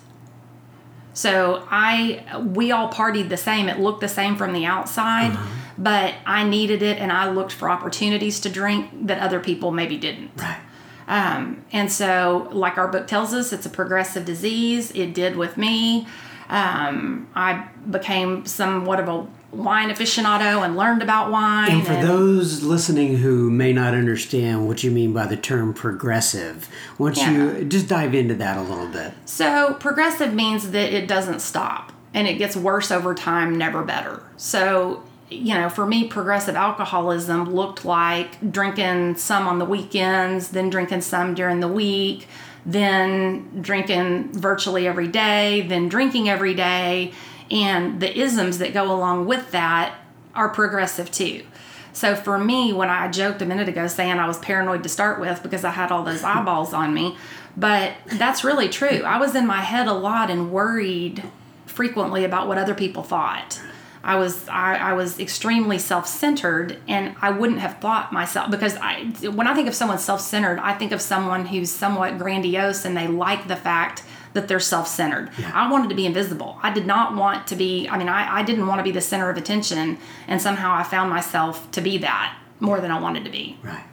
[1.17, 3.69] So I we all partied the same.
[3.69, 5.37] It looked the same from the outside
[5.79, 9.97] but I needed it and I looked for opportunities to drink that other people maybe
[9.99, 10.31] didn't.
[10.37, 10.61] Right.
[11.09, 14.91] Um, and so, like our book tells us, it's a progressive disease.
[14.93, 16.07] It did with me.
[16.49, 21.71] Um, I became somewhat of a wine aficionado and learned about wine.
[21.71, 26.69] And for those listening who may not understand what you mean by the term progressive,
[26.99, 27.31] don't Yeah.
[27.31, 29.13] you just dive into that a little bit?
[29.25, 34.23] So, progressive means that it doesn't stop and it gets worse over time, never better.
[34.37, 40.71] So, you know, for me, progressive alcoholism looked like drinking some on the weekends, then
[40.71, 42.29] drinking some during the week,
[42.65, 47.13] then drinking virtually every day, then drinking every day.
[47.51, 49.95] And the isms that go along with that
[50.35, 51.45] are progressive too.
[51.93, 55.19] So for me, when I joked a minute ago saying I was paranoid to start
[55.19, 57.17] with because I had all those eyeballs on me,
[57.57, 59.03] but that's really true.
[59.03, 61.23] I was in my head a lot and worried
[61.65, 63.61] frequently about what other people thought.
[64.05, 69.05] I was I, I was extremely self-centered and I wouldn't have thought myself because I
[69.31, 73.09] when I think of someone self-centered, I think of someone who's somewhat grandiose and they
[73.09, 74.05] like the fact
[74.37, 75.31] that they're self-centered.
[75.53, 76.59] I wanted to be invisible.
[76.63, 79.01] I did not want to be I mean I, I didn't want to be the
[79.01, 83.25] center of attention and somehow I found myself to be that more than I wanted
[83.25, 83.59] to be.
[83.63, 83.85] Right.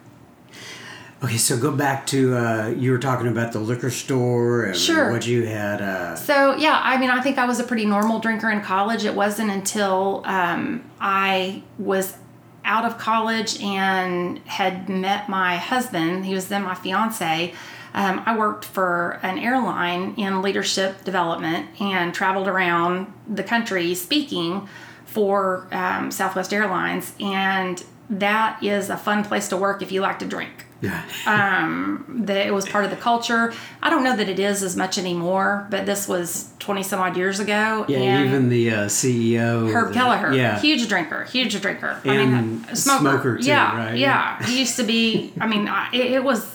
[1.23, 5.09] Okay, so go back to uh, you were talking about the liquor store and Sure.
[5.09, 5.81] what you had.
[5.81, 9.05] Uh, So yeah, I mean, I think I was a pretty normal drinker in college.
[9.05, 12.17] It wasn't until um, I was
[12.65, 16.25] out of college and had met my husband.
[16.25, 17.53] He was then my fiance.
[17.93, 24.67] Um, I worked for an airline in leadership development and traveled around the country speaking
[25.05, 30.19] for um, Southwest Airlines, and that is a fun place to work if you like
[30.19, 31.03] to drink yeah.
[32.09, 33.53] that it was part of the culture.
[33.81, 37.15] I don't know that it is as much anymore, but this was 20 some odd
[37.15, 37.85] years ago.
[37.87, 39.71] yeah, and even the uh, CEO.
[39.71, 40.59] Herb the- Kelleher, Yeah.
[40.59, 41.99] huge drinker, huge drinker.
[42.03, 42.99] I And mean, a smoker.
[42.99, 43.97] smoker too, yeah, right?
[43.97, 45.31] Yeah, he used to be.
[45.39, 46.45] I mean, I, it, it was.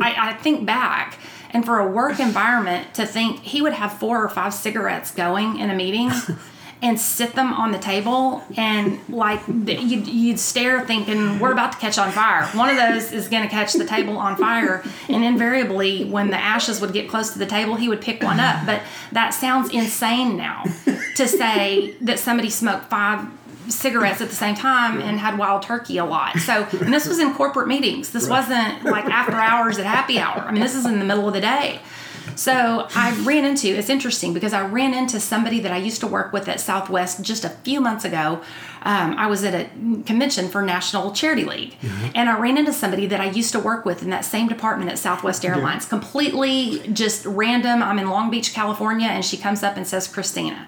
[0.00, 1.18] I, I think back,
[1.50, 5.58] and for a work environment, to think he would have four or five cigarettes going
[5.58, 6.10] in a meeting.
[6.82, 11.78] And sit them on the table, and like you'd, you'd stare, thinking, "We're about to
[11.78, 15.24] catch on fire." One of those is going to catch the table on fire, and
[15.24, 18.66] invariably, when the ashes would get close to the table, he would pick one up.
[18.66, 18.82] But
[19.12, 20.64] that sounds insane now
[21.16, 23.28] to say that somebody smoked five
[23.68, 26.38] cigarettes at the same time and had wild turkey a lot.
[26.38, 28.10] So, and this was in corporate meetings.
[28.10, 30.40] This wasn't like after hours at happy hour.
[30.40, 31.80] I mean, this is in the middle of the day.
[32.36, 36.06] So I ran into, it's interesting because I ran into somebody that I used to
[36.06, 38.40] work with at Southwest just a few months ago.
[38.82, 39.64] Um, I was at a
[40.04, 41.76] convention for National Charity League,
[42.14, 44.90] and I ran into somebody that I used to work with in that same department
[44.90, 45.86] at Southwest Airlines.
[45.86, 47.82] Completely just random.
[47.82, 50.66] I'm in Long Beach, California, and she comes up and says, Kristina.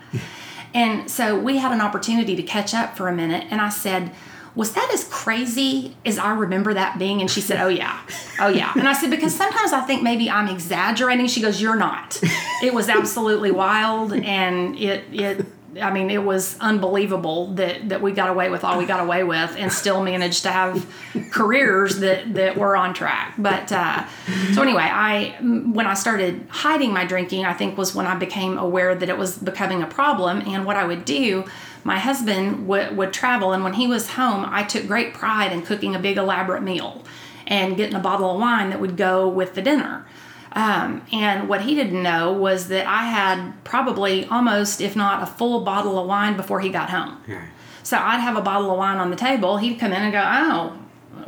[0.75, 4.13] And so we had an opportunity to catch up for a minute, and I said,
[4.55, 7.21] Was that as crazy as I remember that being?
[7.21, 8.01] And she said, Oh, yeah.
[8.41, 8.73] Oh, yeah.
[8.77, 11.27] And I said, Because sometimes I think maybe I'm exaggerating.
[11.29, 12.21] She goes, You're not.
[12.63, 15.47] It was absolutely wild, and it, it,
[15.81, 19.25] I mean, it was unbelievable that, that we got away with all we got away
[19.25, 20.87] with and still managed to have
[21.33, 23.35] careers that, that were on track.
[23.39, 24.07] But uh,
[24.55, 28.59] so, anyway, I when I started hiding my drinking, I think was when I became
[28.59, 30.43] aware that it was becoming a problem.
[30.47, 31.45] And what I would do,
[31.85, 35.63] my husband would, would travel, and when he was home, I took great pride in
[35.63, 37.05] cooking a big elaborate meal
[37.47, 40.07] and getting a bottle of wine that would go with the dinner.
[40.53, 45.27] Um, and what he didn't know was that I had probably almost, if not a
[45.27, 47.19] full bottle of wine before he got home.
[47.27, 47.45] Yeah.
[47.83, 49.59] So I'd have a bottle of wine on the table.
[49.59, 50.79] He'd come in and go, "Oh,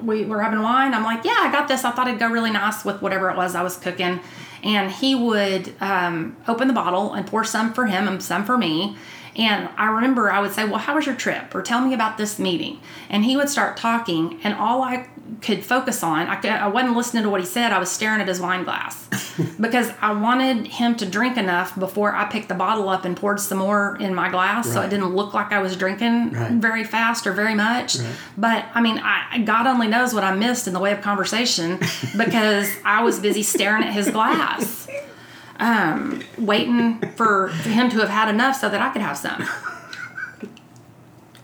[0.03, 1.85] we we're having wine." I'm like, "Yeah, I got this.
[1.85, 4.21] I thought it'd go really nice with whatever it was I was cooking."
[4.65, 8.59] And he would um, open the bottle and pour some for him and some for
[8.59, 8.97] me.
[9.39, 11.55] And I remember I would say, Well, how was your trip?
[11.55, 12.81] Or tell me about this meeting.
[13.09, 15.07] And he would start talking, and all I
[15.43, 18.21] could focus on, I, could, I wasn't listening to what he said, I was staring
[18.21, 19.07] at his wine glass
[19.61, 23.39] because I wanted him to drink enough before I picked the bottle up and poured
[23.39, 26.53] some more in my glass so it didn't look like I was drinking Right.
[26.53, 27.97] very fast or very much.
[27.97, 28.09] Right.
[28.39, 31.79] But I mean, I, God only knows what I missed in the way of conversation
[32.17, 34.89] because I was busy staring at his glass
[35.59, 39.49] um, waiting for, for him to have had enough so that I could have some.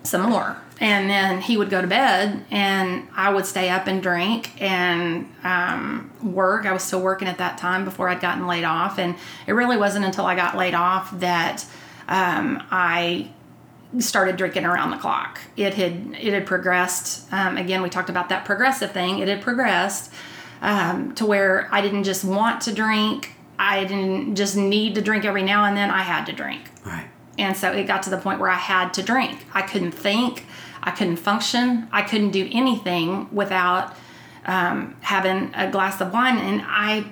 [0.02, 0.56] some more.
[0.80, 5.32] And then he would go to bed, and I would stay up and drink and
[5.44, 6.66] um, work.
[6.66, 8.98] I was still working at that time before I'd gotten laid off.
[8.98, 9.14] And
[9.46, 11.64] it really wasn't until I got laid off that
[12.08, 13.30] um, I
[13.98, 15.40] started drinking around the clock.
[15.56, 17.32] It had it had progressed.
[17.32, 19.20] Um, again, we talked about that progressive thing.
[19.20, 20.12] It had progressed
[20.60, 23.33] um, to where I didn't just want to drink.
[23.58, 25.90] I didn't just need to drink every now and then.
[25.90, 26.70] I had to drink.
[26.84, 27.08] Right.
[27.38, 29.46] And so it got to the point where I had to drink.
[29.52, 30.46] I couldn't think.
[30.82, 31.88] I couldn't function.
[31.92, 33.96] I couldn't do anything without
[34.46, 36.38] um, having a glass of wine.
[36.38, 37.06] And I,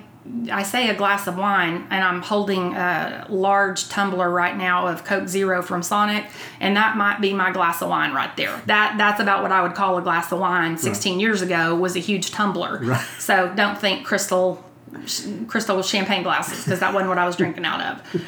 [0.51, 5.03] I say a glass of wine, and I'm holding a large tumbler right now of
[5.03, 6.25] Coke Zero from Sonic,
[6.59, 8.61] and that might be my glass of wine right there.
[8.67, 10.77] That that's about what I would call a glass of wine.
[10.77, 12.79] 16 years ago was a huge tumbler.
[12.79, 13.05] Right.
[13.19, 14.63] So don't think crystal,
[15.47, 18.21] crystal champagne glasses because that wasn't what I was drinking out of.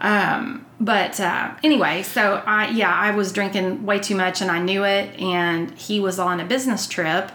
[0.00, 4.58] Um, but uh, anyway, so I yeah I was drinking way too much and I
[4.60, 5.18] knew it.
[5.20, 7.30] And he was on a business trip,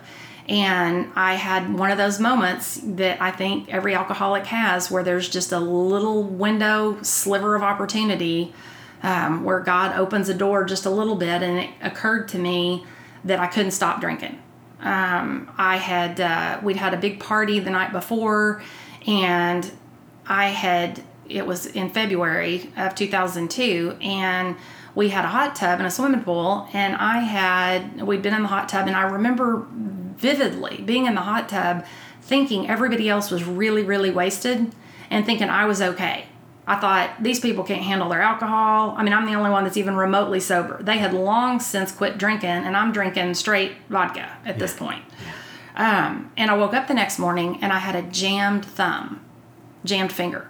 [0.50, 5.30] and I had one of those moments that I think every alcoholic has, where there's
[5.30, 8.54] just a little window sliver of opportunity.
[9.04, 12.84] Um, where God opens a door just a little bit, and it occurred to me
[13.23, 14.41] that I couldn't stop drinking.
[14.80, 18.62] Um, I had uh, we'd had a big party the night before,
[19.06, 19.72] and
[20.28, 24.56] I had it was in February of 2002, and
[24.96, 28.44] we had a hot tub and a swimming pool, and I had we'd been in
[28.44, 29.66] the hot tub, and I remember
[30.18, 31.86] vividly being in the hot tub,
[32.22, 34.74] thinking everybody else was really really wasted,
[35.10, 36.28] and thinking I was okay.
[36.67, 38.93] I thought these people can't handle their alcohol.
[38.97, 40.84] I mean, I'm the only one that's even remotely sober.
[40.84, 45.03] They had long since quit drinking, and I'm drinking straight vodka at this point.
[45.77, 49.21] Um, and I woke up the next morning and I had a jammed thumb,
[49.86, 50.49] jammed finger.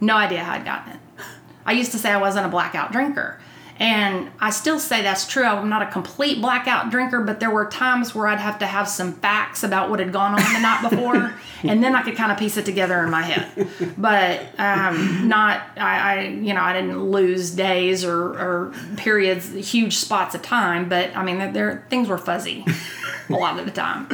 [0.00, 1.00] No idea how I'd gotten it.
[1.66, 3.39] I used to say I wasn't a blackout drinker.
[3.80, 5.42] And I still say that's true.
[5.44, 8.86] I'm not a complete blackout drinker, but there were times where I'd have to have
[8.86, 12.30] some facts about what had gone on the night before, and then I could kind
[12.30, 13.68] of piece it together in my head.
[13.96, 19.96] But um, not, I, I, you know, I didn't lose days or, or periods, huge
[19.96, 20.90] spots of time.
[20.90, 22.66] But I mean, there, things were fuzzy
[23.30, 24.08] a lot of the time.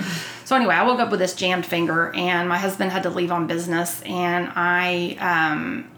[0.44, 3.32] So anyway, I woke up with this jammed finger, and my husband had to leave
[3.32, 5.16] on business, and I.
[5.18, 5.90] Um,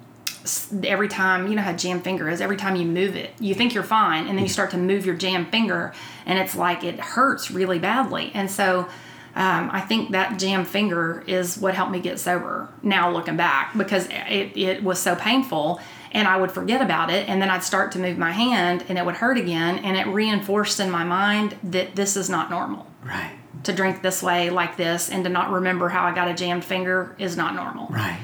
[0.85, 3.75] every time you know how jam finger is every time you move it you think
[3.75, 5.93] you're fine and then you start to move your jam finger
[6.27, 8.81] and it's like it hurts really badly and so
[9.35, 13.77] um, i think that jam finger is what helped me get sober now looking back
[13.77, 15.81] because it, it was so painful
[16.13, 18.97] and i would forget about it and then i'd start to move my hand and
[18.99, 22.87] it would hurt again and it reinforced in my mind that this is not normal
[23.05, 23.37] Right.
[23.65, 26.65] to drink this way like this and to not remember how i got a jammed
[26.65, 28.19] finger is not normal Right.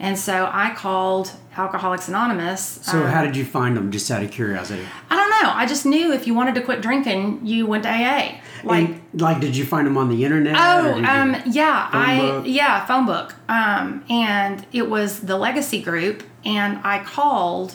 [0.00, 2.78] and so I called Alcoholics Anonymous.
[2.82, 3.90] So Um, how did you find them?
[3.90, 4.84] Just out of curiosity.
[5.10, 5.50] I don't know.
[5.54, 8.40] I just knew if you wanted to quit drinking, you went to AA.
[8.64, 10.54] Like, and, like, did you find them on the internet?
[10.56, 12.44] oh, um, yeah, I book?
[12.46, 13.34] yeah, phone book.
[13.48, 17.74] Um, and it was the Legacy Group, and I called,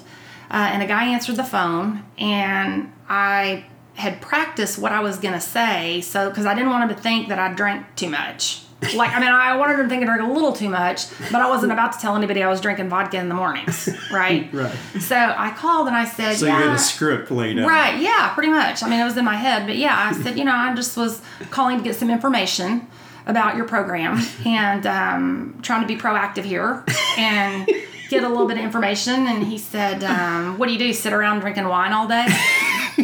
[0.52, 3.66] uh, and a guy answered the phone, and I
[3.96, 7.28] had practiced what I was gonna say, so because I didn't want him to think
[7.30, 8.64] that I drank too much.
[8.96, 11.36] Like, I mean, I wanted him to think I drank a little too much, but
[11.36, 14.52] I wasn't about to tell anybody I was drinking vodka in the mornings, right?
[14.54, 14.76] Right.
[15.00, 16.58] So I called and I said, So yeah.
[16.60, 17.68] you had a script laid out.
[17.68, 18.84] Right, yeah, pretty much.
[18.84, 20.98] I mean, it was in my head, but yeah, I said, you know, I just
[20.98, 22.88] was calling to get some information
[23.26, 26.84] about your program and um, trying to be proactive here
[27.18, 27.70] and
[28.10, 29.28] get a little bit of information.
[29.28, 30.94] And he said, um, What do you do?
[30.94, 32.26] Sit around drinking wine all day?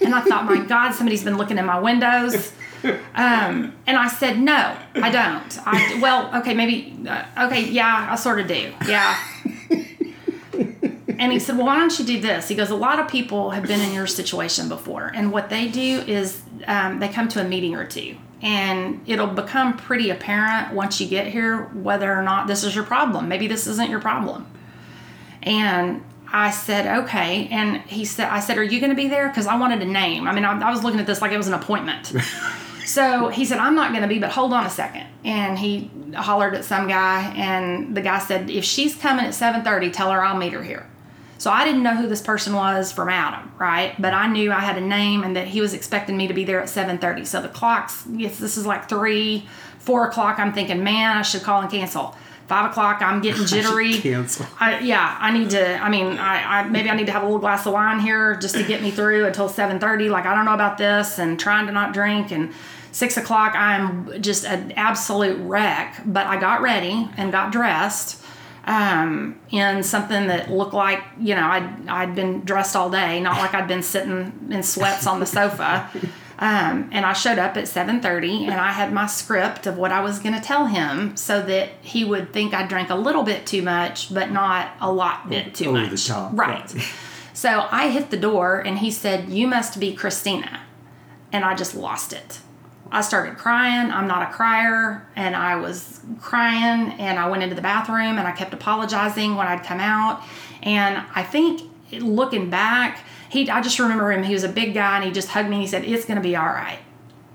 [0.00, 2.52] and I thought, My God, somebody's been looking in my windows.
[3.14, 5.66] Um, and I said, No, I don't.
[5.66, 8.72] I, well, okay, maybe, uh, okay, yeah, I sort of do.
[8.86, 9.18] Yeah.
[11.18, 12.48] And he said, Well, why don't you do this?
[12.48, 15.10] He goes, A lot of people have been in your situation before.
[15.14, 18.16] And what they do is um, they come to a meeting or two.
[18.42, 22.84] And it'll become pretty apparent once you get here whether or not this is your
[22.84, 23.28] problem.
[23.28, 24.46] Maybe this isn't your problem.
[25.42, 27.48] And I said, okay.
[27.50, 29.28] And he said, I said, are you going to be there?
[29.28, 30.28] Because I wanted a name.
[30.28, 32.12] I mean, I, I was looking at this like it was an appointment.
[32.86, 35.06] So he said, I'm not going to be, but hold on a second.
[35.24, 39.92] And he hollered at some guy, and the guy said, if she's coming at 7:30,
[39.92, 40.88] tell her I'll meet her here.
[41.38, 44.00] So I didn't know who this person was from Adam, right?
[44.00, 46.44] But I knew I had a name and that he was expecting me to be
[46.44, 47.26] there at 7:30.
[47.26, 49.46] So the clocks, yes, this is like three,
[49.78, 50.38] four o'clock.
[50.38, 52.16] I'm thinking, man, I should call and cancel.
[52.48, 53.94] Five o'clock, I'm getting jittery.
[53.94, 54.46] cancel.
[54.60, 55.76] I, yeah, I need to.
[55.78, 58.36] I mean, I, I maybe I need to have a little glass of wine here
[58.36, 60.08] just to get me through until seven thirty.
[60.08, 62.30] Like I don't know about this, and trying to not drink.
[62.30, 62.52] And
[62.92, 66.00] six o'clock, I'm just an absolute wreck.
[66.06, 68.22] But I got ready and got dressed,
[68.66, 73.38] um, in something that looked like you know I'd I'd been dressed all day, not
[73.38, 75.90] like I'd been sitting in sweats on the sofa.
[76.38, 80.00] Um, and I showed up at 7:30, and I had my script of what I
[80.00, 83.46] was going to tell him, so that he would think I drank a little bit
[83.46, 86.10] too much, but not a lot bit too Over much.
[86.10, 86.32] right?
[86.32, 86.74] right.
[87.32, 90.60] So I hit the door, and he said, "You must be Kristina,"
[91.32, 92.40] and I just lost it.
[92.90, 93.90] I started crying.
[93.90, 98.26] I'm not a crier, and I was crying, and I went into the bathroom, and
[98.26, 100.22] I kept apologizing when I'd come out,
[100.62, 101.60] and I think
[101.92, 104.22] looking back he I just remember him.
[104.22, 106.20] He was a big guy and he just hugged me and he said, It's gonna
[106.20, 106.78] be all right.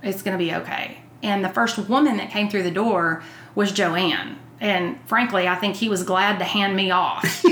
[0.04, 0.98] It's gonna be okay.
[1.24, 3.24] And the first woman that came through the door
[3.54, 4.38] was Joanne.
[4.60, 7.44] And frankly, I think he was glad to hand me off.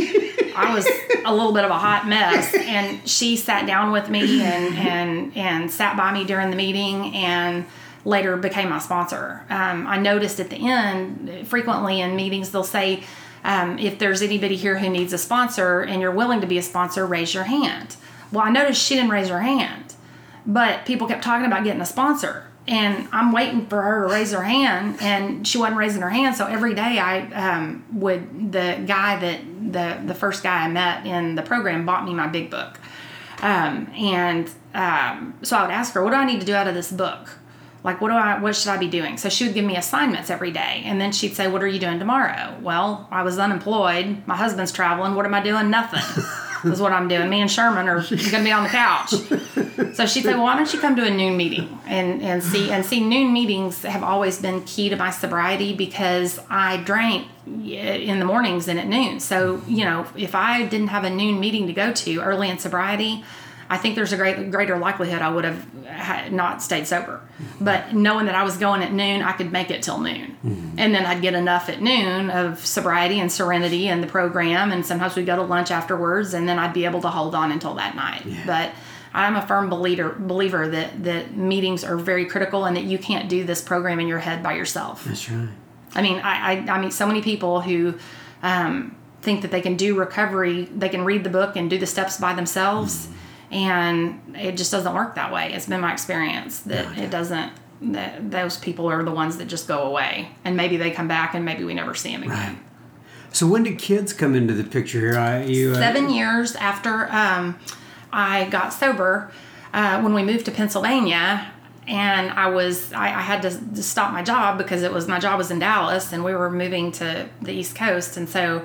[0.55, 0.87] I was
[1.25, 5.37] a little bit of a hot mess, and she sat down with me and and
[5.37, 7.65] and sat by me during the meeting, and
[8.05, 9.43] later became my sponsor.
[9.49, 13.03] Um, I noticed at the end, frequently in meetings, they'll say,
[13.43, 16.63] um, "If there's anybody here who needs a sponsor and you're willing to be a
[16.63, 17.95] sponsor, raise your hand."
[18.32, 19.95] Well, I noticed she didn't raise her hand,
[20.45, 22.45] but people kept talking about getting a sponsor.
[22.67, 26.36] And I'm waiting for her to raise her hand, and she wasn't raising her hand.
[26.36, 29.39] So every day, I um, would the guy that
[29.73, 32.80] the the first guy I met in the program bought me my big book,
[33.41, 36.67] um, and um, so I would ask her, "What do I need to do out
[36.67, 37.39] of this book?
[37.84, 40.30] Like, what do I what should I be doing?" So she would give me assignments
[40.30, 44.23] every day, and then she'd say, "What are you doing tomorrow?" Well, I was unemployed.
[44.25, 45.15] My husband's traveling.
[45.15, 45.69] What am I doing?
[45.69, 46.23] Nothing.
[46.65, 47.30] is what I'm doing.
[47.30, 49.11] Me and Sherman are going to be on the couch.
[49.95, 52.69] So she said, "Well, why don't you come to a noon meeting and and see
[52.71, 57.95] and see noon meetings have always been key to my sobriety because I drank eh,
[57.95, 59.19] in the mornings and at noon.
[59.19, 62.59] So you know, if I didn't have a noon meeting to go to early in
[62.59, 63.23] sobriety."
[63.70, 67.22] I think there's a great greater likelihood I would have not stayed sober.
[67.61, 70.80] But knowing that I was going at noon, I could make it till noon, mm-hmm.
[70.80, 74.84] and then I'd get enough at noon of sobriety and serenity in the program, and
[74.84, 77.76] sometimes we'd go to lunch afterwards, and then I'd be able to hold on until
[77.76, 78.26] that night.
[78.26, 78.43] Yeah.
[78.45, 78.72] But
[79.13, 83.30] I'm a firm believer believer that that meetings are very critical, and that you can't
[83.30, 85.03] do this program in your head by yourself.
[85.03, 85.49] That's right.
[85.93, 87.95] I mean, I I, I meet so many people who.
[88.41, 91.86] Um, think that they can do recovery they can read the book and do the
[91.86, 93.18] steps by themselves mm-hmm
[93.51, 95.53] and it just doesn't work that way.
[95.53, 99.67] It's been my experience that it doesn't that those people are the ones that just
[99.67, 100.29] go away.
[100.43, 102.37] And maybe they come back and maybe we never see them again.
[102.37, 102.57] Right.
[103.31, 105.17] so when did kids come into the picture here?
[105.17, 107.57] I, you, uh, seven years after um,
[108.11, 109.31] i got sober
[109.73, 111.51] uh, when we moved to pennsylvania.
[111.87, 115.17] And I was I, I had to, to, stop my job because it was my
[115.17, 118.15] job was in Dallas and we were moving to the East Coast.
[118.15, 118.63] And so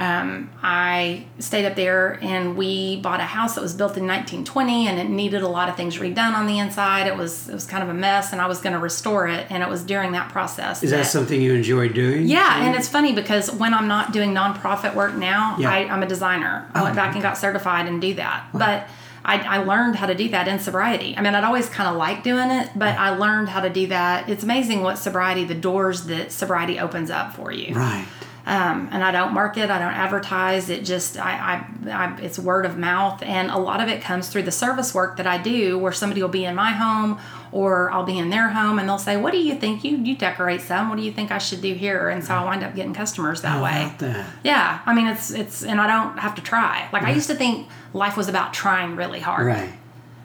[0.00, 4.88] um, I stayed up there and we bought a house that was built in 1920
[4.88, 7.06] and it needed a lot of things redone on the inside.
[7.06, 9.46] It was it was kind of a mess and I was going to restore it
[9.50, 10.82] and it was during that process.
[10.82, 12.26] Is that, that something you enjoy doing?
[12.26, 15.70] Yeah, and it's funny because when I'm not doing nonprofit work now, yeah.
[15.70, 16.70] I, am a designer.
[16.72, 17.16] I went oh, back okay.
[17.16, 18.48] and got certified and do that.
[18.54, 18.58] Wow.
[18.58, 18.88] But
[19.22, 21.14] I, I, learned how to do that in sobriety.
[21.14, 23.88] I mean, I'd always kind of liked doing it, but I learned how to do
[23.88, 24.30] that.
[24.30, 27.74] It's amazing what sobriety, the doors that sobriety opens up for you.
[27.74, 28.06] Right.
[28.50, 30.70] Um, and I don't market, I don't advertise.
[30.70, 34.28] It just, I, I, I, it's word of mouth, and a lot of it comes
[34.28, 37.20] through the service work that I do, where somebody will be in my home
[37.52, 39.84] or I'll be in their home, and they'll say, "What do you think?
[39.84, 40.88] You you decorate some.
[40.88, 43.42] What do you think I should do here?" And so I wind up getting customers
[43.42, 43.92] that way.
[43.98, 44.26] That.
[44.42, 46.88] Yeah, I mean, it's it's, and I don't have to try.
[46.92, 47.12] Like right.
[47.12, 49.46] I used to think life was about trying really hard.
[49.46, 49.79] Right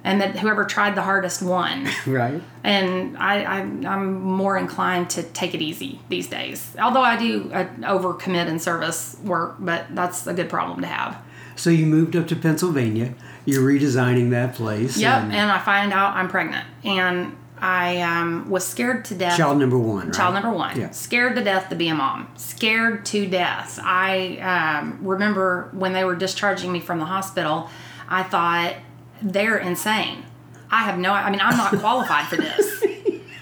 [0.05, 1.89] and that whoever tried the hardest won.
[2.05, 2.41] right.
[2.63, 6.75] And I, I am more inclined to take it easy these days.
[6.79, 11.21] Although I do uh, overcommit in service work, but that's a good problem to have.
[11.55, 13.15] So you moved up to Pennsylvania.
[13.45, 14.95] You're redesigning that place.
[14.97, 19.37] Yep, and, and I find out I'm pregnant, and I um, was scared to death.
[19.37, 20.07] Child number one.
[20.07, 20.13] Right?
[20.13, 20.79] Child number one.
[20.79, 20.91] Yeah.
[20.91, 22.27] Scared to death to be a mom.
[22.35, 23.79] Scared to death.
[23.81, 27.69] I um, remember when they were discharging me from the hospital.
[28.07, 28.75] I thought
[29.21, 30.25] they're insane.
[30.71, 31.13] I have no.
[31.13, 32.83] I mean, I'm not qualified for this.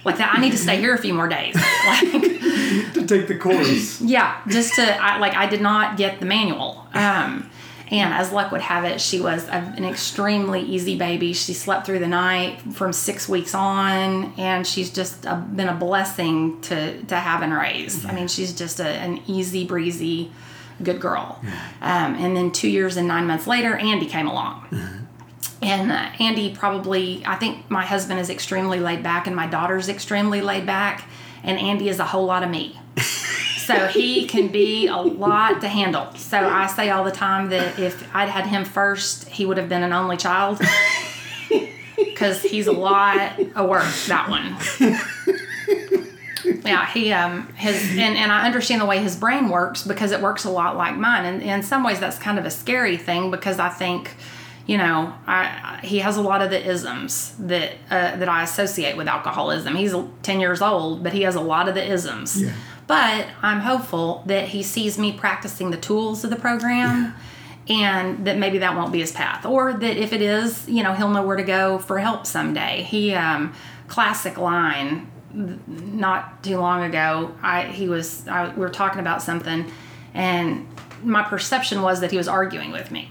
[0.06, 1.56] Like that, I need to stay here a few more days.
[1.56, 2.12] Like
[2.94, 4.02] to take the course.
[4.02, 6.86] Yeah, just to I, like I did not get the manual.
[6.94, 7.50] Um,
[7.90, 11.32] and as luck would have it, she was a, an extremely easy baby.
[11.34, 15.76] She slept through the night from six weeks on, and she's just a, been a
[15.76, 18.06] blessing to to have and raise.
[18.06, 20.32] I mean, she's just a, an easy breezy,
[20.82, 21.40] good girl.
[21.82, 25.03] Um, and then two years and nine months later, Andy came along.
[25.62, 29.89] And uh, Andy probably, I think my husband is extremely laid back and my daughter's
[29.89, 31.08] extremely laid back,
[31.44, 32.80] and Andy is a whole lot of me.
[33.66, 36.14] so he can be a lot to handle.
[36.16, 39.70] So I say all the time that if I'd had him first, he would have
[39.70, 40.62] been an only child.
[41.96, 44.58] Because he's a lot of work, that one.
[46.66, 50.22] yeah, he um his and, and I understand the way his brain works because it
[50.22, 53.32] works a lot like mine, and in some ways that's kind of a scary thing
[53.32, 54.16] because I think,
[54.66, 58.95] you know, I he has a lot of the isms that uh, that I associate
[58.97, 59.76] with alcoholism.
[59.76, 62.41] He's ten years old, but he has a lot of the isms.
[62.41, 62.53] Yeah.
[62.88, 67.16] But I'm hopeful that he sees me practicing the tools of the program.
[67.70, 70.91] And that maybe that won't be his path, or that if it is, you know,
[70.91, 72.84] he'll know where to go for help someday.
[72.84, 73.53] He, um,
[73.88, 79.72] classic line not too long ago, I he was I, we were talking about something,
[80.14, 80.68] and
[81.03, 83.09] my perception was that he was arguing with me.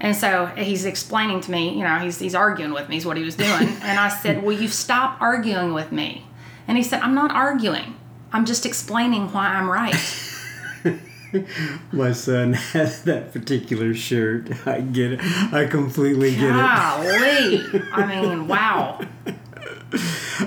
[0.00, 3.16] And so he's explaining to me, you know, he's, he's arguing with me, is what
[3.16, 3.48] he was doing.
[3.82, 6.24] And I said, Will you stop arguing with me?
[6.66, 7.96] And he said, I'm not arguing.
[8.32, 9.94] I'm just explaining why I'm right.
[11.92, 14.66] My son has that particular shirt.
[14.66, 15.20] I get it.
[15.52, 16.52] I completely get it.
[16.52, 17.82] Golly.
[17.92, 19.00] I mean, wow.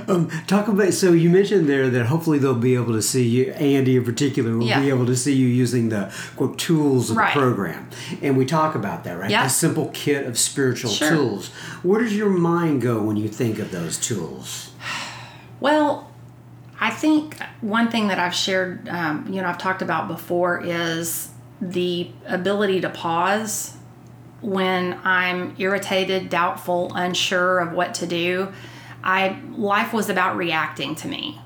[0.08, 0.94] Um, talk about.
[0.94, 3.52] So you mentioned there that hopefully they'll be able to see you.
[3.54, 4.80] Andy, in particular, will Yeah.
[4.80, 7.34] be able to see you using the quote tools of Right.
[7.34, 7.88] the program,
[8.22, 9.30] and we talk about that, right?
[9.32, 9.44] Yeah.
[9.44, 11.10] The simple kit of spiritual Sure.
[11.10, 11.50] tools.
[11.84, 14.70] Where does your mind go when you think of those tools?
[15.60, 16.10] Well,
[16.80, 21.28] I think one thing that I've shared, um, you know, I've talked about before is
[21.62, 23.74] the ability to pause
[24.42, 28.48] when I'm irritated, doubtful, unsure of what to do.
[29.04, 31.40] I life was about reacting to me.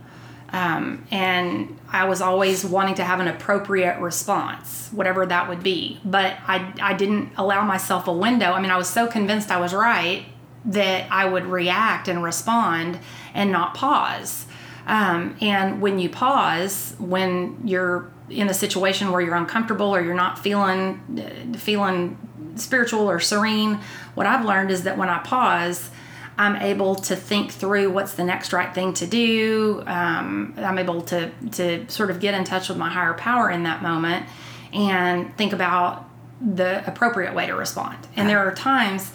[0.50, 6.00] Um, and I was always wanting to have an appropriate response, whatever that would be.
[6.06, 8.52] But I, I didn't allow myself a window.
[8.52, 10.26] I mean, I was so convinced I was right
[10.66, 13.00] that I would react and respond
[13.34, 14.46] and not pause.
[14.88, 20.16] Um, and when you pause, when you're in a situation where you're uncomfortable or you're
[20.16, 22.18] not feeling uh, feeling
[22.56, 23.80] spiritual or serene,
[24.14, 25.90] what I've learned is that when I pause,
[26.38, 29.84] I'm able to think through what's the next right thing to do.
[29.86, 33.64] Um, I'm able to to sort of get in touch with my higher power in
[33.64, 34.28] that moment
[34.74, 36.10] and think about
[36.42, 37.98] the appropriate way to respond.
[38.16, 39.12] And there are times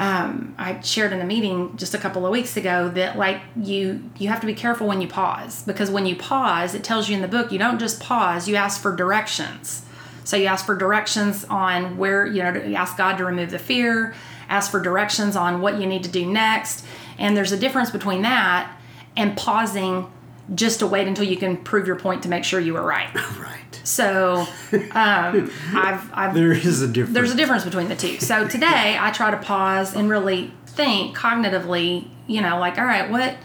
[0.00, 4.02] um, I shared in a meeting just a couple of weeks ago that like you
[4.18, 7.16] you have to be careful when you pause because when you pause, it tells you
[7.16, 9.84] in the book you don't just pause, you ask for directions.
[10.24, 13.58] So you ask for directions on where you know you ask God to remove the
[13.58, 14.14] fear,
[14.50, 16.84] ask for directions on what you need to do next,
[17.18, 18.76] and there's a difference between that
[19.16, 20.10] and pausing
[20.54, 23.08] just to wait until you can prove your point to make sure you were right.
[23.40, 23.80] Right.
[23.84, 27.14] So um, I've I've There is a difference.
[27.14, 28.18] there's a difference between the two.
[28.18, 33.08] So today I try to pause and really think cognitively, you know, like, all right,
[33.10, 33.36] what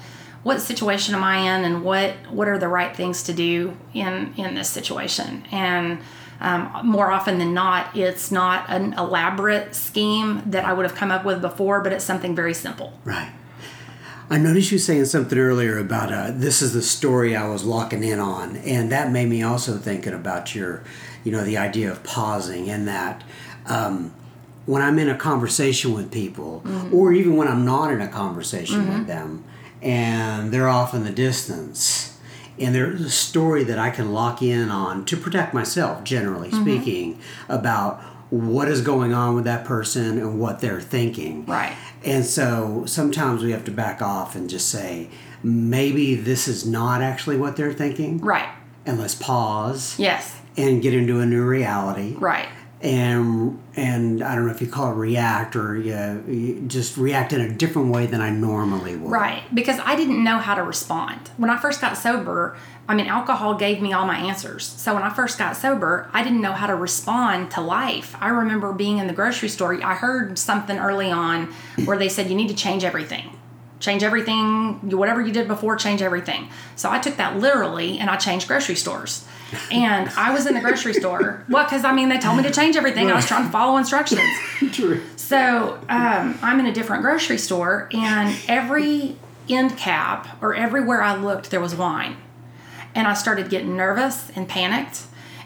[0.43, 4.34] what situation am I in and what what are the right things to do in
[4.36, 5.45] in this situation?
[5.51, 5.99] And
[6.39, 11.11] um, more often than not, it's not an elaborate scheme that I would have come
[11.11, 12.99] up with before, but it's something very simple.
[13.05, 13.31] Right.
[14.29, 18.03] I noticed you saying something earlier about uh, this is the story I was locking
[18.03, 20.83] in on, and that made me also thinking about your,
[21.23, 23.23] you know, the idea of pausing and that
[23.67, 24.13] um,
[24.65, 28.91] when I'm in a conversation with people, or even when I'm not in a conversation
[28.91, 29.43] with them,
[29.81, 32.14] and they're off in the distance,
[32.60, 36.64] and there's a story that I can lock in on to protect myself, generally mm-hmm.
[36.64, 41.45] speaking, about what is going on with that person and what they're thinking.
[41.45, 41.76] Right.
[42.03, 45.10] And so sometimes we have to back off and just say,
[45.43, 48.20] maybe this is not actually what they're thinking.
[48.20, 48.49] Right.
[48.86, 50.36] And let's pause Yes.
[50.58, 52.16] and get into a new reality.
[52.16, 52.47] Right.
[52.86, 57.41] And and I don't know if you call it react or you just react in
[57.41, 59.11] a different way than I normally would.
[59.11, 61.31] Right, because I didn't know how to respond.
[61.38, 62.55] When I first got sober,
[62.88, 64.63] I mean, alcohol gave me all my answers.
[64.65, 68.15] So when I first got sober, I didn't know how to respond to life.
[68.19, 71.53] I remember being in the grocery store, I heard something early on
[71.86, 73.36] where they said, you need to change everything.
[73.79, 76.49] Change everything, whatever you did before, change everything.
[76.75, 79.25] So I took that literally and I changed grocery stores.
[79.72, 81.43] And I was in the grocery store.
[81.49, 83.12] Well, because I mean, they told me to change everything.
[83.12, 84.22] I was trying to follow instructions.
[84.72, 85.01] True.
[85.16, 89.18] So um, I'm in a different grocery store, and every
[89.49, 92.18] end cap or everywhere I looked, there was wine.
[92.93, 95.03] And I started getting nervous and panicked.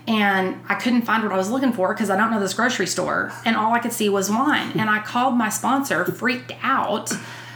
[0.07, 2.87] And I couldn't find what I was looking for because I don't know this grocery
[2.87, 3.31] store.
[3.45, 4.71] And all I could see was wine.
[4.79, 7.11] And I called my sponsor, freaked out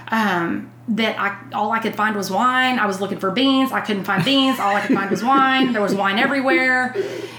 [0.09, 2.77] um, that I all I could find was wine.
[2.77, 3.71] I was looking for beans.
[3.71, 4.59] I couldn't find beans.
[4.59, 5.71] All I could find was wine.
[5.73, 6.95] There was wine everywhere.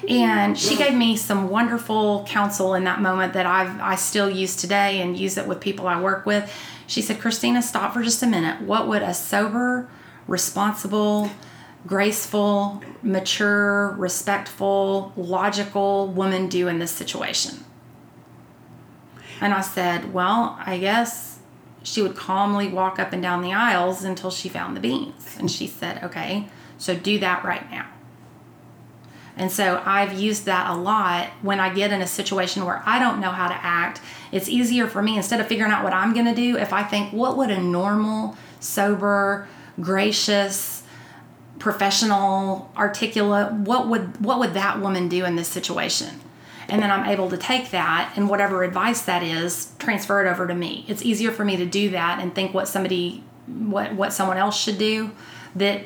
[0.09, 4.57] And she gave me some wonderful counsel in that moment that I've I still use
[4.57, 6.51] today and use it with people I work with.
[6.87, 8.63] She said, Kristina, stop for just a minute.
[8.63, 9.89] What would a sober,
[10.27, 11.31] responsible,
[11.87, 17.65] graceful, mature, respectful, logical woman do in this situation?
[19.41, 21.34] And I said, Well, I guess
[21.85, 25.37] she would calmly walk up and down the aisles until she found the beans.
[25.39, 27.87] And she said, Okay, So do that right now.
[29.37, 32.99] And so I've used that a lot when I get in a situation where I
[32.99, 34.01] don't know how to act.
[34.31, 36.85] It's easier for me instead of figuring out what I'm going to do if I
[36.85, 39.49] think what would a normal, sober,
[39.81, 40.85] gracious,
[41.59, 46.21] professional, articulate, what would what would that woman do in this situation?
[46.69, 50.47] And then I'm able to take that and whatever advice that is, transfer it over
[50.47, 50.85] to me.
[50.89, 54.57] It's easier for me to do that and think what somebody what what someone else
[54.59, 55.11] should do
[55.55, 55.83] that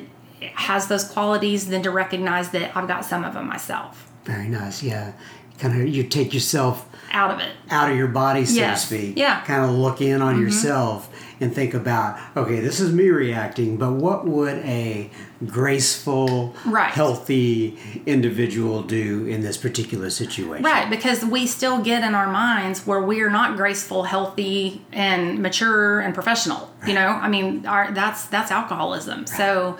[0.53, 4.09] has those qualities than to recognize that I've got some of them myself.
[4.23, 4.81] Very nice.
[4.81, 5.13] Yeah.
[5.57, 8.81] Kind of you take yourself out of it, out of your body, so Yes.
[8.81, 9.17] to speak.
[9.17, 9.41] Yeah.
[9.41, 10.43] Kind of look in on mm-hmm.
[10.43, 11.08] yourself
[11.41, 15.09] and think about, okay, this is me reacting, but what would a
[15.45, 16.91] graceful, Right.
[16.91, 20.63] healthy individual do in this particular situation?
[20.65, 25.39] Right, because we still get in our minds where we are not graceful, healthy, and
[25.39, 26.69] mature and professional.
[26.85, 29.27] You know, I mean, our, that's that's alcoholism.
[29.27, 29.77] So,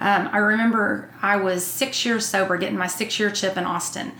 [0.00, 4.12] um, I remember I was six years sober, getting my six year chip in Austin,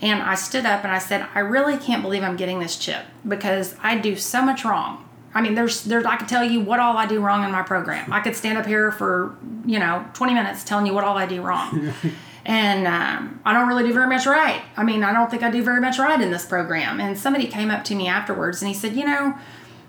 [0.00, 3.04] and I stood up and I said, I really can't believe I'm getting this chip
[3.26, 5.07] because I do so much wrong.
[5.34, 7.62] I mean, there's there's I could tell you what all I do wrong in my
[7.62, 8.12] program.
[8.12, 11.26] I could stand up here for you know 20 minutes telling you what all I
[11.26, 11.92] do wrong.
[12.44, 14.62] and um, I don't really do very much right.
[14.76, 17.00] I mean, I don't think I do very much right in this program.
[17.00, 19.38] And somebody came up to me afterwards and he said, You know,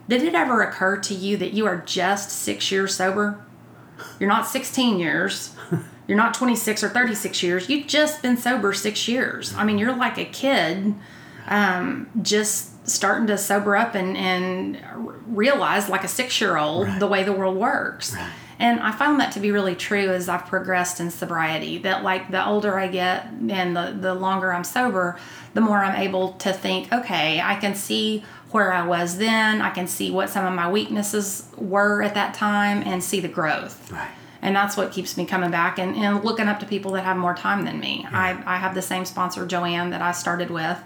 [0.09, 3.43] did it ever occur to you that you are just six years sober?
[4.19, 5.55] You're not 16 years.
[6.07, 7.69] You're not 26 or 36 years.
[7.69, 9.53] You've just been sober six years.
[9.53, 10.95] I mean, you're like a kid
[11.47, 14.81] um, just starting to sober up and, and
[15.27, 16.99] realize, like a six year old, Right.
[16.99, 18.13] the way the world works.
[18.15, 18.29] Right.
[18.61, 21.77] And I found that to be really true as I've progressed in sobriety.
[21.77, 25.17] That like the older I get and the, the longer I'm sober,
[25.53, 29.69] the more I'm able to think, okay, I can see where I was then, I
[29.69, 33.91] can see what some of my weaknesses were at that time and see the growth.
[33.91, 34.09] Right.
[34.41, 37.15] And that's what keeps me coming back and, and looking up to people that have
[37.17, 38.05] more time than me.
[38.11, 40.77] I, I have the same sponsor, Joanne, that I started with.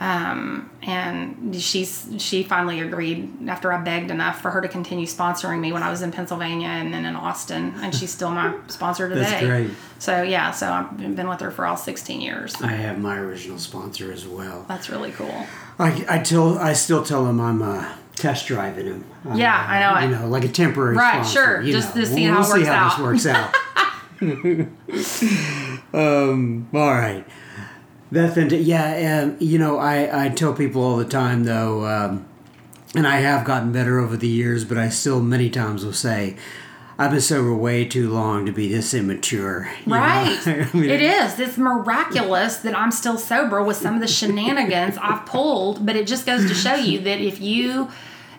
[0.00, 5.60] Um, and she's she finally agreed after I begged enough for her to continue sponsoring
[5.60, 9.10] me when I was in Pennsylvania and then in Austin, and she's still my sponsor
[9.10, 9.20] today.
[9.20, 9.70] That's great.
[9.98, 12.54] So yeah, so I've been with her for all 16 years.
[12.62, 14.64] I have my original sponsor as well.
[14.68, 15.46] That's really cool.
[15.78, 19.04] I, I tell I still tell them I'm uh, test driving him.
[19.26, 20.16] I'm, Yeah, I know.
[20.16, 22.00] You know, like a temporary Right, sponsor, sure, just know.
[22.00, 22.96] to see we'll, how it we'll see how out.
[22.96, 23.54] this works out.
[25.94, 27.26] um, all right.
[28.12, 32.26] That then, yeah, um, you know, I, I tell people all the time though, um,
[32.94, 36.36] and I have gotten better over the years, but I still many times will say,
[36.98, 39.72] I've been sober way too long to be this immature.
[39.86, 40.38] Right.
[40.46, 41.38] I mean, it is.
[41.38, 46.06] It's miraculous that I'm still sober with some of the shenanigans I've pulled, but it
[46.06, 47.90] just goes to show you that if you,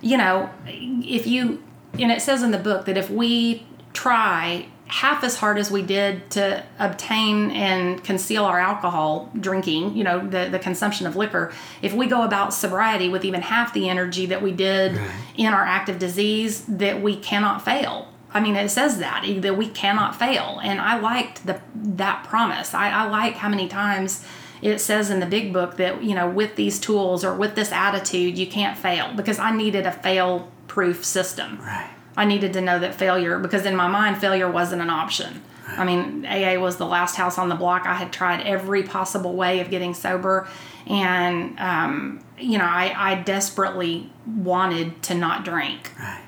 [0.01, 1.63] you know, if you,
[1.97, 5.81] and it says in the book that if we try half as hard as we
[5.81, 11.51] did to obtain and conceal our alcohol drinking, you know, the, the consumption of liquor,
[11.81, 15.11] if we go about sobriety with even half the energy that we did Right.
[15.37, 18.09] in our active disease, that we cannot fail.
[18.33, 22.73] I mean, it says that that we cannot fail, and I liked the that promise.
[22.73, 24.25] I, I like how many times
[24.61, 27.71] it says in the big book that you know with these tools or with this
[27.71, 31.59] attitude you can't fail because I needed a fail proof system.
[31.61, 31.89] Right.
[32.17, 35.41] I needed to know that failure because in my mind failure wasn't an option.
[35.67, 37.85] I mean, AA was the last house on the block.
[37.85, 40.49] I had tried every possible way of getting sober,
[40.85, 46.23] and um, you know, I, I desperately wanted to not drink Right.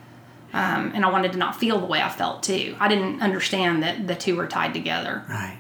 [0.53, 2.75] um, and I wanted to not feel the way I felt too.
[2.79, 5.23] I didn't understand that the two were tied together.
[5.27, 5.57] Right.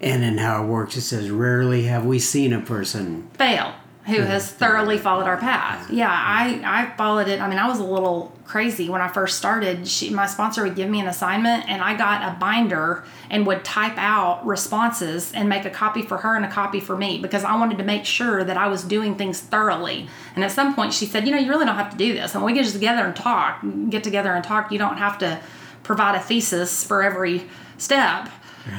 [0.00, 3.28] And in how it works, it says, rarely have we seen a person.
[3.34, 3.74] Fail,
[4.08, 4.26] who hmm.
[4.26, 5.86] has thoroughly followed our path.
[5.86, 5.96] Hmm.
[5.96, 7.40] Yeah, I, I followed it.
[7.40, 9.86] I mean, I was a little crazy when I first started.
[9.86, 13.64] She, my sponsor would give me an assignment, and I got a binder and would
[13.64, 17.44] type out responses and make a copy for her and a copy for me because
[17.44, 20.08] I wanted to make sure that I was doing things thoroughly.
[20.34, 22.34] And at some point, she said, You know, you really don't have to do this.
[22.34, 24.72] And we get just together and talk, get together and talk.
[24.72, 25.40] You don't have to
[25.82, 28.30] provide a thesis for every step.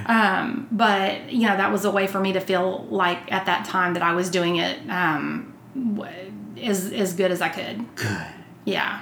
[0.06, 3.66] Um, but you know that was a way for me to feel like at that
[3.66, 5.54] time that I was doing it um,
[6.62, 7.96] as as good as I could.
[7.96, 8.28] Good.
[8.66, 9.02] Yeah.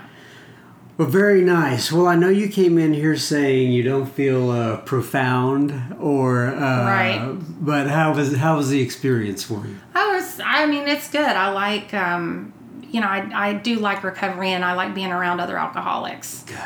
[0.97, 1.91] Well, very nice.
[1.91, 6.47] Well, I know you came in here saying you don't feel uh, profound or.
[6.47, 7.37] Uh, Right.
[7.61, 9.77] But how was, how was the experience for you?
[9.93, 10.39] I was.
[10.43, 11.21] I mean, it's good.
[11.21, 11.93] I like.
[11.93, 12.51] Um,
[12.89, 16.43] you know, I I do like recovery and I like being around other alcoholics.
[16.47, 16.57] Good.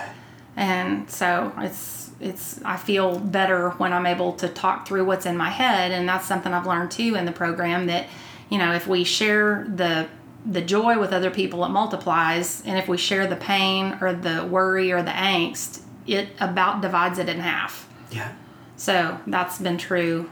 [0.56, 5.36] And so it's it's i feel better when i'm able to talk through what's in
[5.36, 8.08] my head and that's something i've learned too in the program that
[8.52, 10.08] you know if we share the
[10.46, 14.46] the joy with other people it multiplies and if we share the pain or the
[14.46, 18.32] worry or the angst it about divides it in half Yeah.
[18.76, 20.30] So that's been true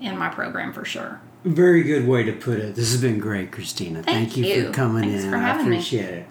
[0.00, 1.20] in my program for sure.
[1.44, 2.74] Very good way to put it.
[2.76, 4.04] This has been great, Kristina.
[4.04, 4.66] Thank you, you.
[4.66, 5.30] for coming Thanks in.
[5.30, 5.76] for I having me.
[5.76, 6.26] appreciate it.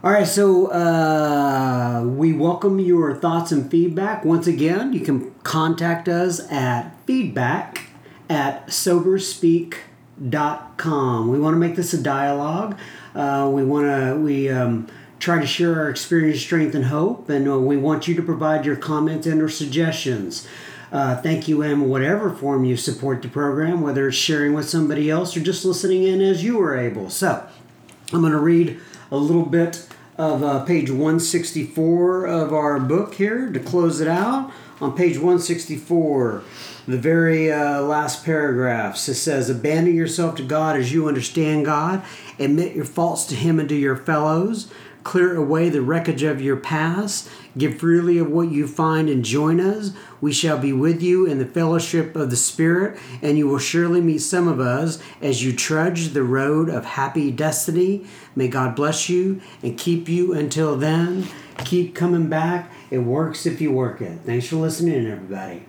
[0.00, 4.24] All right, so uh, we welcome your thoughts and feedback.
[4.24, 7.86] Once again, you can contact us at feedback
[8.30, 11.28] at soberspeak.com.
[11.28, 12.78] We want to make this a dialogue.
[13.12, 14.86] Uh, we want to, we um,
[15.18, 18.64] try to share our experience, strength, and hope, and uh, we want you to provide
[18.64, 20.46] your comments and or suggestions.
[20.92, 25.10] Uh, thank you in whatever form you support the program, whether it's sharing with somebody
[25.10, 27.10] else or just listening in as you are able.
[27.10, 27.44] So,
[28.12, 28.78] I'm going to read
[29.10, 29.86] a little bit
[30.16, 34.52] of uh, page 164 of our book here to close it out.
[34.80, 36.42] On page 164,
[36.86, 42.02] the very uh, last paragraphs, it says, Abandon yourself to God as you understand God,
[42.38, 44.70] admit your faults to Him and to your fellows,
[45.02, 49.58] clear away the wreckage of your past, give freely of what you find, and join
[49.60, 49.92] us.
[50.20, 54.00] We shall be with you in the fellowship of the Spirit, and you will surely
[54.00, 58.06] meet some of us as you trudge the road of happy destiny.
[58.38, 61.26] May God bless you and keep you until then.
[61.64, 62.70] Keep coming back.
[62.88, 64.20] It works if you work it.
[64.24, 65.64] Thanks for listening, everybody.